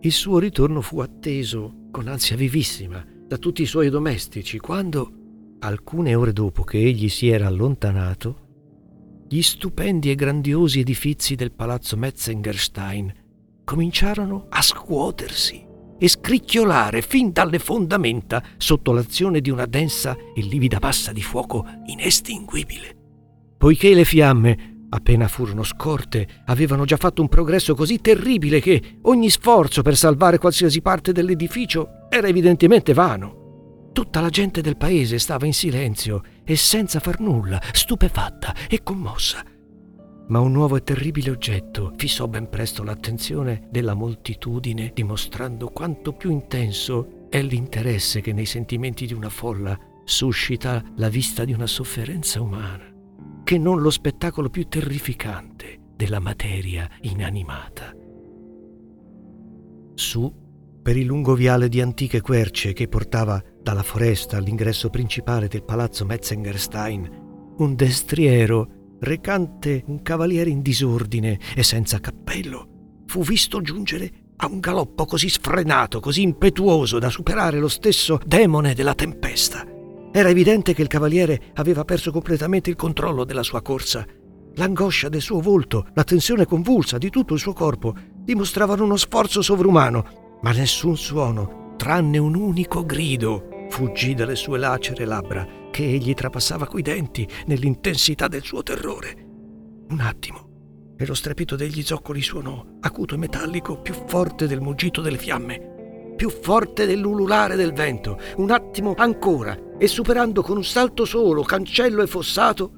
il 0.00 0.12
suo 0.12 0.38
ritorno 0.38 0.80
fu 0.80 1.00
atteso 1.00 1.88
con 1.90 2.06
ansia 2.06 2.36
vivissima 2.36 3.04
da 3.28 3.36
tutti 3.36 3.60
i 3.60 3.66
suoi 3.66 3.90
domestici 3.90 4.58
quando, 4.58 5.12
alcune 5.58 6.14
ore 6.14 6.32
dopo 6.32 6.62
che 6.62 6.78
egli 6.78 7.10
si 7.10 7.28
era 7.28 7.46
allontanato, 7.46 8.46
gli 9.28 9.42
stupendi 9.42 10.10
e 10.10 10.14
grandiosi 10.14 10.80
edifizi 10.80 11.34
del 11.34 11.52
palazzo 11.52 11.98
Metzengerstein 11.98 13.12
cominciarono 13.64 14.46
a 14.48 14.62
scuotersi 14.62 15.62
e 15.98 16.08
scricchiolare 16.08 17.02
fin 17.02 17.30
dalle 17.30 17.58
fondamenta 17.58 18.42
sotto 18.56 18.92
l'azione 18.92 19.42
di 19.42 19.50
una 19.50 19.66
densa 19.66 20.16
e 20.34 20.40
livida 20.40 20.78
massa 20.80 21.12
di 21.12 21.20
fuoco 21.20 21.66
inestinguibile. 21.84 22.96
Poiché 23.58 23.92
le 23.92 24.06
fiamme, 24.06 24.77
appena 24.90 25.28
furono 25.28 25.62
scorte, 25.62 26.26
avevano 26.46 26.84
già 26.84 26.96
fatto 26.96 27.22
un 27.22 27.28
progresso 27.28 27.74
così 27.74 28.00
terribile 28.00 28.60
che 28.60 28.98
ogni 29.02 29.30
sforzo 29.30 29.82
per 29.82 29.96
salvare 29.96 30.38
qualsiasi 30.38 30.80
parte 30.80 31.12
dell'edificio 31.12 32.08
era 32.08 32.28
evidentemente 32.28 32.92
vano. 32.94 33.90
Tutta 33.92 34.20
la 34.20 34.30
gente 34.30 34.60
del 34.60 34.76
paese 34.76 35.18
stava 35.18 35.46
in 35.46 35.54
silenzio 35.54 36.22
e 36.44 36.56
senza 36.56 37.00
far 37.00 37.20
nulla, 37.20 37.60
stupefatta 37.72 38.54
e 38.68 38.82
commossa 38.82 39.44
ma 40.28 40.40
un 40.40 40.52
nuovo 40.52 40.76
e 40.76 40.82
terribile 40.82 41.30
oggetto 41.30 41.92
fissò 41.96 42.26
ben 42.26 42.48
presto 42.48 42.82
l'attenzione 42.82 43.66
della 43.70 43.94
moltitudine, 43.94 44.92
dimostrando 44.94 45.68
quanto 45.68 46.12
più 46.12 46.30
intenso 46.30 47.26
è 47.28 47.42
l'interesse 47.42 48.20
che 48.20 48.32
nei 48.32 48.46
sentimenti 48.46 49.06
di 49.06 49.14
una 49.14 49.30
folla 49.30 49.78
suscita 50.04 50.82
la 50.96 51.08
vista 51.08 51.44
di 51.44 51.52
una 51.52 51.66
sofferenza 51.66 52.40
umana, 52.40 52.90
che 53.48 53.56
non 53.56 53.80
lo 53.80 53.88
spettacolo 53.88 54.50
più 54.50 54.68
terrificante 54.68 55.78
della 55.96 56.18
materia 56.18 56.86
inanimata. 57.00 57.94
Su, 59.94 60.30
per 60.82 60.98
il 60.98 61.06
lungo 61.06 61.32
viale 61.32 61.70
di 61.70 61.80
antiche 61.80 62.20
querce 62.20 62.74
che 62.74 62.88
portava 62.88 63.42
dalla 63.62 63.82
foresta 63.82 64.36
all'ingresso 64.36 64.90
principale 64.90 65.48
del 65.48 65.64
palazzo 65.64 66.04
Metzengerstein, 66.04 67.54
un 67.56 67.74
destriero 67.74 68.96
recante 69.00 69.82
un 69.86 70.02
cavaliere 70.02 70.50
in 70.50 70.60
disordine 70.60 71.40
e 71.56 71.62
senza 71.62 72.00
cappello, 72.00 73.04
fu 73.06 73.22
visto 73.22 73.62
giungere 73.62 74.10
a 74.36 74.46
un 74.46 74.60
galoppo 74.60 75.06
così 75.06 75.30
sfrenato, 75.30 76.00
così 76.00 76.20
impetuoso 76.20 76.98
da 76.98 77.08
superare 77.08 77.58
lo 77.58 77.68
stesso 77.68 78.20
demone 78.26 78.74
della 78.74 78.94
tempesta. 78.94 79.77
Era 80.18 80.30
evidente 80.30 80.74
che 80.74 80.82
il 80.82 80.88
cavaliere 80.88 81.52
aveva 81.54 81.84
perso 81.84 82.10
completamente 82.10 82.70
il 82.70 82.74
controllo 82.74 83.22
della 83.22 83.44
sua 83.44 83.62
corsa. 83.62 84.04
L'angoscia 84.56 85.08
del 85.08 85.20
suo 85.20 85.40
volto, 85.40 85.86
la 85.94 86.02
tensione 86.02 86.44
convulsa 86.44 86.98
di 86.98 87.08
tutto 87.08 87.34
il 87.34 87.38
suo 87.38 87.52
corpo 87.52 87.94
dimostravano 88.16 88.82
uno 88.82 88.96
sforzo 88.96 89.42
sovrumano, 89.42 90.38
ma 90.42 90.50
nessun 90.50 90.96
suono, 90.96 91.74
tranne 91.76 92.18
un 92.18 92.34
unico 92.34 92.84
grido, 92.84 93.68
fuggì 93.70 94.14
dalle 94.14 94.34
sue 94.34 94.58
lacere 94.58 95.04
labbra 95.04 95.46
che 95.70 95.84
egli 95.84 96.14
trapassava 96.14 96.66
coi 96.66 96.82
denti 96.82 97.24
nell'intensità 97.46 98.26
del 98.26 98.42
suo 98.42 98.64
terrore. 98.64 99.14
Un 99.90 100.00
attimo 100.00 100.94
e 100.98 101.06
lo 101.06 101.14
strepito 101.14 101.54
degli 101.54 101.84
zoccoli 101.84 102.22
suonò, 102.22 102.66
acuto 102.80 103.14
e 103.14 103.18
metallico, 103.18 103.80
più 103.80 103.94
forte 104.08 104.48
del 104.48 104.60
muggito 104.60 105.00
delle 105.00 105.16
fiamme, 105.16 105.76
più 106.18 106.30
forte 106.30 106.84
dell'ululare 106.84 107.54
del 107.54 107.72
vento. 107.72 108.18
Un 108.38 108.50
attimo 108.50 108.94
ancora 108.96 109.56
e 109.78 109.86
superando 109.86 110.42
con 110.42 110.56
un 110.56 110.64
salto 110.64 111.04
solo 111.04 111.44
cancello 111.44 112.02
e 112.02 112.08
fossato, 112.08 112.72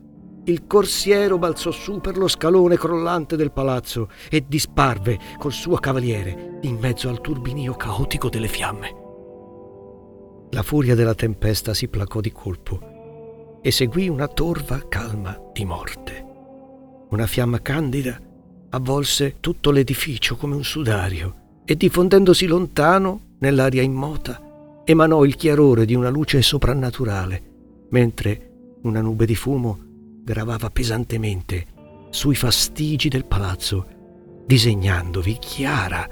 il 0.45 0.67
corsiero 0.67 1.39
balzò 1.39 1.71
su 1.71 2.01
per 2.01 2.19
lo 2.19 2.29
scalone 2.29 2.77
crollante 2.77 3.37
del 3.37 3.51
palazzo 3.51 4.11
e 4.29 4.45
disparve 4.47 5.19
col 5.39 5.53
suo 5.53 5.77
cavaliere 5.77 6.59
in 6.63 6.77
mezzo 6.79 7.09
al 7.09 7.23
turbinio 7.23 7.75
caotico 7.77 8.29
delle 8.29 8.49
fiamme. 8.49 8.95
La 10.51 10.63
furia 10.63 10.95
della 10.95 11.15
tempesta 11.15 11.73
si 11.73 11.89
placò 11.89 12.21
di 12.21 12.33
colpo 12.33 13.59
e 13.63 13.71
seguì 13.71 14.11
una 14.11 14.29
torva 14.29 14.87
calma 14.87 15.41
di 15.51 15.65
morte. 15.65 16.27
Una 17.09 17.27
fiamma 17.27 17.63
candida 17.63 18.21
avvolse 18.69 19.37
tutto 19.41 19.71
l'edificio 19.71 20.37
come 20.37 20.57
un 20.57 20.65
sudario 20.65 21.63
e 21.65 21.75
diffondendosi 21.75 22.47
lontano 22.47 23.29
nell'aria 23.41 23.83
immota 23.83 24.83
emanò 24.85 25.25
il 25.25 25.37
chiarore 25.37 25.85
di 25.85 25.95
una 25.95 26.09
luce 26.09 26.43
soprannaturale, 26.43 27.43
mentre 27.91 28.79
una 28.83 29.01
nube 29.01 29.27
di 29.27 29.35
fumo 29.35 29.79
gravava 30.23 30.71
pesantemente 30.71 31.67
sui 32.11 32.35
fastigi 32.35 33.09
del 33.09 33.27
palazzo, 33.27 33.87
disegnandovi 34.47 35.37
chiara 35.39 36.09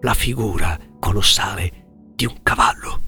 la 0.00 0.14
figura 0.14 0.78
colossale 0.98 2.10
di 2.14 2.26
un 2.26 2.36
cavallo. 2.42 3.07